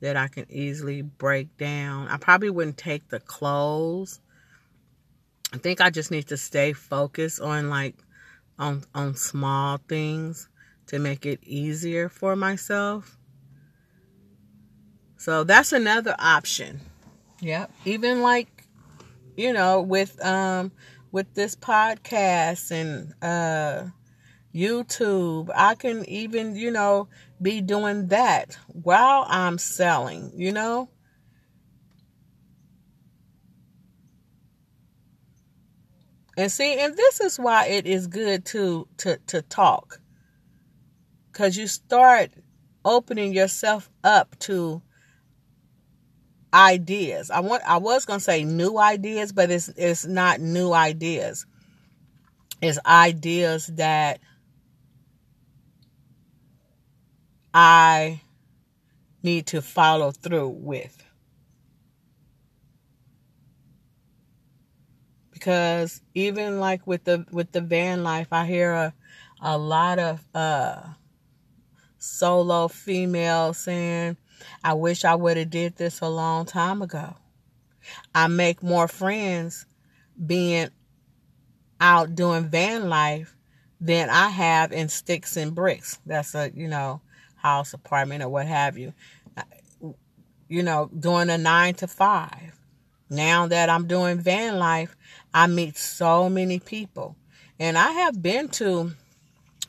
that 0.00 0.14
I 0.14 0.28
can 0.28 0.44
easily 0.50 1.00
break 1.00 1.56
down. 1.56 2.08
I 2.08 2.18
probably 2.18 2.50
wouldn't 2.50 2.76
take 2.76 3.08
the 3.08 3.18
clothes. 3.18 4.20
I 5.54 5.56
think 5.56 5.80
I 5.80 5.88
just 5.88 6.10
need 6.10 6.28
to 6.28 6.36
stay 6.36 6.74
focused 6.74 7.40
on 7.40 7.70
like 7.70 7.96
on 8.58 8.84
on 8.94 9.14
small 9.14 9.78
things 9.88 10.50
to 10.88 10.98
make 10.98 11.24
it 11.24 11.40
easier 11.42 12.10
for 12.10 12.36
myself. 12.36 13.16
So 15.16 15.44
that's 15.44 15.72
another 15.72 16.14
option. 16.18 16.80
Yep. 17.40 17.70
Even 17.86 18.20
like 18.20 18.57
you 19.38 19.52
know 19.52 19.80
with 19.80 20.22
um 20.24 20.72
with 21.12 21.32
this 21.34 21.56
podcast 21.56 22.70
and 22.70 23.14
uh 23.22 23.88
YouTube. 24.54 25.50
I 25.54 25.74
can 25.74 26.08
even, 26.08 26.56
you 26.56 26.70
know, 26.70 27.08
be 27.40 27.60
doing 27.60 28.08
that 28.08 28.58
while 28.68 29.24
I'm 29.28 29.58
selling, 29.58 30.32
you 30.34 30.52
know? 30.52 30.88
And 36.36 36.50
see, 36.52 36.78
and 36.78 36.96
this 36.96 37.20
is 37.20 37.38
why 37.38 37.66
it 37.66 37.86
is 37.86 38.06
good 38.06 38.44
to 38.46 38.86
to 38.98 39.18
to 39.26 39.42
talk. 39.42 40.00
Cuz 41.32 41.56
you 41.56 41.66
start 41.66 42.30
opening 42.84 43.32
yourself 43.32 43.90
up 44.02 44.38
to 44.40 44.82
ideas. 46.52 47.30
I 47.30 47.40
want 47.40 47.62
I 47.66 47.76
was 47.78 48.04
going 48.04 48.18
to 48.18 48.24
say 48.24 48.44
new 48.44 48.78
ideas, 48.78 49.32
but 49.32 49.50
it's 49.50 49.68
it's 49.76 50.06
not 50.06 50.40
new 50.40 50.72
ideas. 50.72 51.46
It's 52.60 52.78
ideas 52.86 53.68
that 53.74 54.20
I 57.54 58.20
need 59.22 59.46
to 59.48 59.62
follow 59.62 60.10
through 60.10 60.48
with. 60.48 61.04
Because 65.32 66.00
even 66.14 66.58
like 66.58 66.86
with 66.86 67.04
the 67.04 67.24
with 67.30 67.52
the 67.52 67.60
van 67.60 68.02
life, 68.02 68.28
I 68.32 68.44
hear 68.46 68.72
a 68.72 68.94
a 69.40 69.56
lot 69.56 69.98
of 69.98 70.26
uh 70.34 70.82
solo 71.98 72.68
females 72.68 73.58
saying, 73.58 74.16
I 74.62 74.74
wish 74.74 75.04
I 75.04 75.14
would 75.14 75.36
have 75.36 75.50
did 75.50 75.76
this 75.76 76.00
a 76.00 76.08
long 76.08 76.46
time 76.46 76.82
ago. 76.82 77.14
I 78.14 78.28
make 78.28 78.62
more 78.62 78.88
friends 78.88 79.66
being 80.24 80.68
out 81.80 82.14
doing 82.14 82.48
van 82.48 82.88
life 82.88 83.36
than 83.80 84.10
I 84.10 84.28
have 84.28 84.72
in 84.72 84.88
sticks 84.88 85.36
and 85.36 85.54
bricks. 85.54 85.98
That's 86.04 86.34
a, 86.34 86.50
you 86.54 86.68
know, 86.68 87.00
house, 87.36 87.72
apartment, 87.72 88.22
or 88.22 88.28
what 88.28 88.46
have 88.46 88.76
you. 88.76 88.92
You 90.48 90.62
know, 90.62 90.90
doing 90.98 91.30
a 91.30 91.38
nine 91.38 91.74
to 91.74 91.86
five. 91.86 92.58
Now 93.10 93.46
that 93.46 93.70
I'm 93.70 93.86
doing 93.86 94.20
van 94.20 94.58
life, 94.58 94.96
I 95.32 95.46
meet 95.46 95.76
so 95.76 96.28
many 96.28 96.58
people. 96.58 97.16
And 97.58 97.78
I 97.78 97.90
have 97.90 98.20
been 98.22 98.48
to 98.50 98.92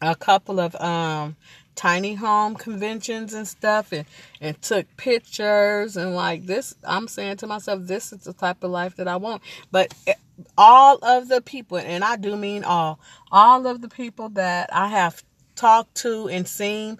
a 0.01 0.15
couple 0.15 0.59
of 0.59 0.75
um, 0.75 1.35
tiny 1.79 2.13
home 2.13 2.55
conventions 2.55 3.33
and 3.33 3.47
stuff 3.47 3.93
and, 3.93 4.05
and 4.41 4.61
took 4.61 4.85
pictures 4.97 5.95
and 5.95 6.13
like 6.13 6.45
this 6.45 6.75
I'm 6.83 7.07
saying 7.07 7.37
to 7.37 7.47
myself 7.47 7.79
this 7.83 8.11
is 8.11 8.25
the 8.25 8.33
type 8.33 8.63
of 8.63 8.71
life 8.71 8.97
that 8.97 9.07
I 9.07 9.15
want 9.15 9.41
but 9.71 9.93
eh, 10.05 10.15
all 10.57 10.97
of 10.97 11.29
the 11.29 11.39
people 11.41 11.77
and 11.77 12.03
I 12.03 12.17
do 12.17 12.35
mean 12.35 12.65
all 12.65 12.99
all 13.31 13.65
of 13.65 13.81
the 13.81 13.87
people 13.87 14.27
that 14.29 14.69
I 14.73 14.89
have 14.89 15.23
talked 15.55 15.95
to 15.95 16.27
and 16.27 16.45
seen 16.45 16.99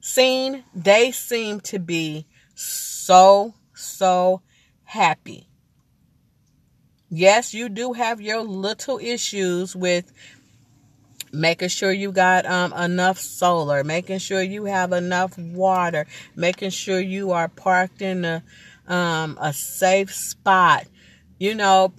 seen, 0.00 0.64
they 0.74 1.12
seem 1.12 1.60
to 1.60 1.78
be 1.78 2.26
so, 2.54 3.54
so 3.74 4.42
happy. 4.84 5.48
Yes, 7.10 7.54
you 7.54 7.68
do 7.68 7.94
have 7.94 8.20
your 8.20 8.42
little 8.42 8.98
issues 8.98 9.74
with 9.74 10.12
making 11.32 11.68
sure 11.68 11.92
you 11.92 12.12
got 12.12 12.46
um, 12.46 12.72
enough 12.72 13.18
solar, 13.18 13.84
making 13.84 14.18
sure 14.18 14.42
you 14.42 14.64
have 14.64 14.92
enough 14.92 15.36
water, 15.38 16.06
making 16.36 16.70
sure 16.70 17.00
you 17.00 17.32
are 17.32 17.48
parked 17.48 18.02
in 18.02 18.24
a, 18.24 18.42
um, 18.86 19.38
a 19.40 19.52
safe 19.52 20.14
spot. 20.14 20.86
You 21.38 21.54
know, 21.54 21.92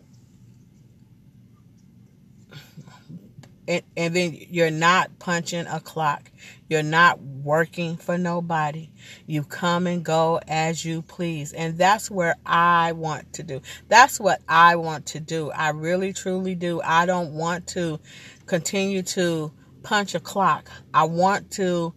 and, 3.70 3.84
and 3.96 4.16
then 4.16 4.36
you're 4.50 4.72
not 4.72 5.20
punching 5.20 5.68
a 5.68 5.80
clock. 5.80 6.32
You're 6.68 6.82
not 6.82 7.22
working 7.22 7.98
for 7.98 8.18
nobody. 8.18 8.90
You 9.28 9.44
come 9.44 9.86
and 9.86 10.04
go 10.04 10.40
as 10.48 10.84
you 10.84 11.04
please. 11.04 11.54
And 11.54 11.78
that's 11.78 12.10
where 12.10 12.36
I 12.48 12.94
want 12.94 13.32
to 13.34 13.44
do. 13.44 13.62
That's 13.88 14.20
what 14.20 14.42
I 14.50 14.76
want 14.76 15.06
to 15.08 15.20
do. 15.20 15.52
I 15.52 15.70
really, 15.70 16.14
truly 16.14 16.56
do. 16.56 16.82
I 16.84 17.06
don't 17.06 17.34
want 17.34 17.68
to 17.68 18.00
continue 18.48 19.04
to 19.04 19.52
punch 19.84 20.16
a 20.16 20.20
clock. 20.20 20.72
I 20.92 21.04
want 21.04 21.52
to 21.52 21.94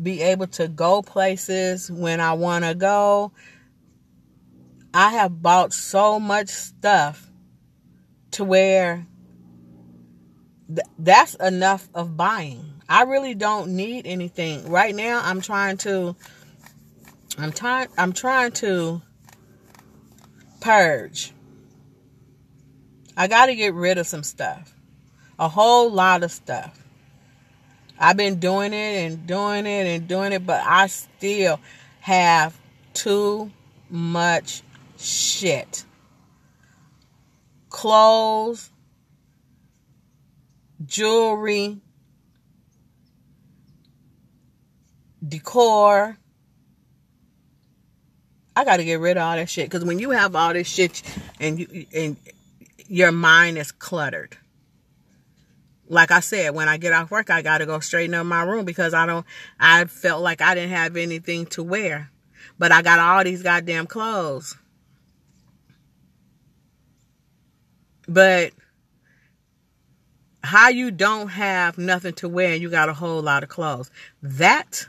be 0.00 0.20
able 0.20 0.48
to 0.48 0.68
go 0.68 1.00
places 1.00 1.90
when 1.90 2.20
I 2.20 2.34
want 2.34 2.66
to 2.66 2.74
go. 2.74 3.32
I 4.92 5.12
have 5.12 5.40
bought 5.40 5.72
so 5.72 6.20
much 6.20 6.50
stuff 6.50 7.30
to 8.32 8.44
where 8.44 9.06
th- 10.68 10.86
that's 10.98 11.34
enough 11.34 11.88
of 11.94 12.16
buying. 12.16 12.82
I 12.88 13.02
really 13.02 13.34
don't 13.34 13.76
need 13.76 14.06
anything. 14.06 14.70
Right 14.70 14.94
now 14.94 15.20
I'm 15.24 15.40
trying 15.40 15.78
to 15.78 16.16
I'm 17.38 17.52
trying 17.52 17.88
I'm 17.96 18.12
trying 18.12 18.52
to 18.52 19.02
purge. 20.60 21.32
I 23.16 23.28
got 23.28 23.46
to 23.46 23.54
get 23.54 23.74
rid 23.74 23.98
of 23.98 24.06
some 24.06 24.22
stuff. 24.22 24.74
A 25.38 25.48
whole 25.48 25.90
lot 25.90 26.22
of 26.22 26.30
stuff. 26.30 26.80
I've 27.98 28.16
been 28.16 28.40
doing 28.40 28.72
it 28.72 29.06
and 29.06 29.26
doing 29.26 29.66
it 29.66 29.86
and 29.86 30.08
doing 30.08 30.32
it, 30.32 30.44
but 30.44 30.62
I 30.64 30.88
still 30.88 31.60
have 32.00 32.58
too 32.92 33.50
much 33.88 34.62
shit. 34.98 35.84
Clothes, 37.68 38.70
jewelry, 40.86 41.78
decor. 45.26 46.18
I 48.56 48.64
got 48.64 48.76
to 48.76 48.84
get 48.84 49.00
rid 49.00 49.16
of 49.16 49.22
all 49.24 49.34
that 49.34 49.50
shit 49.50 49.68
because 49.68 49.84
when 49.84 49.98
you 49.98 50.10
have 50.10 50.36
all 50.36 50.52
this 50.52 50.68
shit 50.68 51.02
and 51.40 51.58
you 51.58 51.86
and 51.92 52.16
your 52.88 53.12
mind 53.12 53.58
is 53.58 53.72
cluttered. 53.72 54.36
Like 55.86 56.10
I 56.10 56.20
said, 56.20 56.54
when 56.54 56.68
I 56.68 56.76
get 56.76 56.92
off 56.92 57.10
work, 57.10 57.28
I 57.30 57.42
got 57.42 57.58
to 57.58 57.66
go 57.66 57.78
straighten 57.80 58.14
up 58.14 58.24
my 58.24 58.42
room 58.42 58.64
because 58.64 58.94
I 58.94 59.06
don't. 59.06 59.26
I 59.60 59.84
felt 59.84 60.22
like 60.22 60.40
I 60.40 60.54
didn't 60.54 60.70
have 60.70 60.96
anything 60.96 61.46
to 61.46 61.62
wear, 61.62 62.10
but 62.58 62.72
I 62.72 62.82
got 62.82 62.98
all 62.98 63.22
these 63.22 63.42
goddamn 63.42 63.86
clothes. 63.86 64.56
But 68.06 68.52
how 70.44 70.68
you 70.68 70.90
don't 70.90 71.28
have 71.28 71.78
nothing 71.78 72.12
to 72.12 72.28
wear 72.28 72.52
and 72.52 72.60
you 72.60 72.68
got 72.68 72.90
a 72.90 72.94
whole 72.94 73.22
lot 73.22 73.42
of 73.42 73.48
clothes. 73.48 73.90
That 74.22 74.86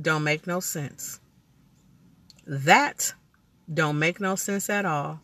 don't 0.00 0.24
make 0.24 0.44
no 0.44 0.58
sense. 0.58 1.20
That 2.46 3.14
don't 3.72 4.00
make 4.00 4.20
no 4.20 4.34
sense 4.34 4.68
at 4.68 4.84
all. 4.84 5.20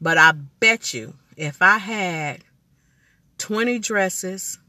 But 0.00 0.18
I 0.18 0.32
bet 0.60 0.94
you 0.94 1.14
if 1.36 1.60
I 1.60 1.78
had 1.78 2.44
20 3.38 3.80
dresses, 3.80 4.60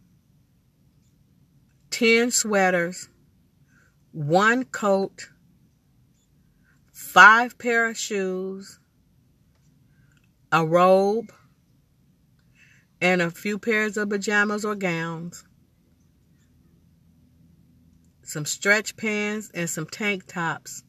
10 1.91 2.31
sweaters, 2.31 3.07
one 4.13 4.63
coat, 4.63 5.29
five 6.91 7.55
pair 7.59 7.87
of 7.87 7.97
shoes, 7.97 8.79
a 10.51 10.65
robe, 10.65 11.31
and 13.01 13.21
a 13.21 13.31
few 13.31 13.57
pairs 13.57 13.97
of 13.97 14.09
pajamas 14.09 14.63
or 14.63 14.75
gowns, 14.75 15.43
some 18.23 18.45
stretch 18.45 18.95
pants, 18.95 19.51
and 19.53 19.69
some 19.69 19.87
tank 19.87 20.25
tops. 20.27 20.83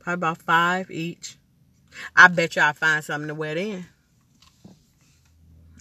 Probably 0.00 0.14
about 0.14 0.42
five 0.42 0.90
each. 0.90 1.38
I 2.14 2.28
bet 2.28 2.56
you 2.56 2.62
I'll 2.62 2.74
find 2.74 3.02
something 3.04 3.28
to 3.28 3.34
wear 3.34 3.54
then. 3.54 3.86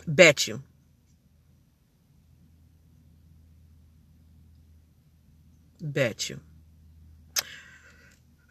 Bet 0.07 0.47
you. 0.47 0.61
Bet 5.81 6.29
you. 6.29 6.39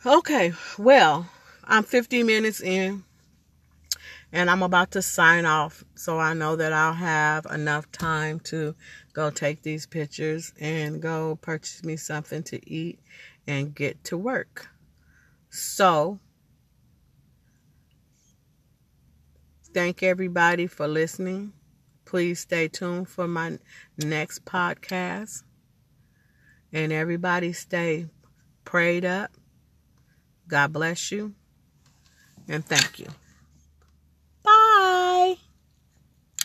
Okay, 0.05 0.53
well, 0.79 1.29
I'm 1.65 1.83
50 1.83 2.23
minutes 2.23 2.61
in 2.61 3.03
and 4.37 4.51
I'm 4.51 4.63
about 4.63 4.91
to 4.91 5.01
sign 5.01 5.47
off. 5.47 5.83
So 5.95 6.19
I 6.19 6.35
know 6.35 6.57
that 6.57 6.71
I'll 6.71 6.93
have 6.93 7.47
enough 7.47 7.91
time 7.91 8.39
to 8.41 8.75
go 9.15 9.31
take 9.31 9.63
these 9.63 9.87
pictures 9.87 10.53
and 10.61 11.01
go 11.01 11.37
purchase 11.37 11.83
me 11.83 11.97
something 11.97 12.43
to 12.45 12.71
eat 12.71 13.01
and 13.47 13.75
get 13.75 14.05
to 14.05 14.19
work. 14.19 14.69
So, 15.49 16.21
thank 19.73 20.03
everybody 20.03 20.67
for 20.67 20.87
listening. 20.87 21.55
Please 22.05 22.41
stay 22.41 22.69
tuned 22.69 23.09
for 23.09 23.27
my 23.27 23.59
next 23.97 24.45
podcast. 24.45 25.45
And 26.75 26.93
everybody 26.93 27.55
stay 27.55 28.05
prayed 28.67 29.07
up. 29.07 29.31
God 30.47 30.75
bless 30.75 31.11
you. 31.11 31.33
And 32.49 32.63
thank 32.63 32.99
you. 32.99 33.07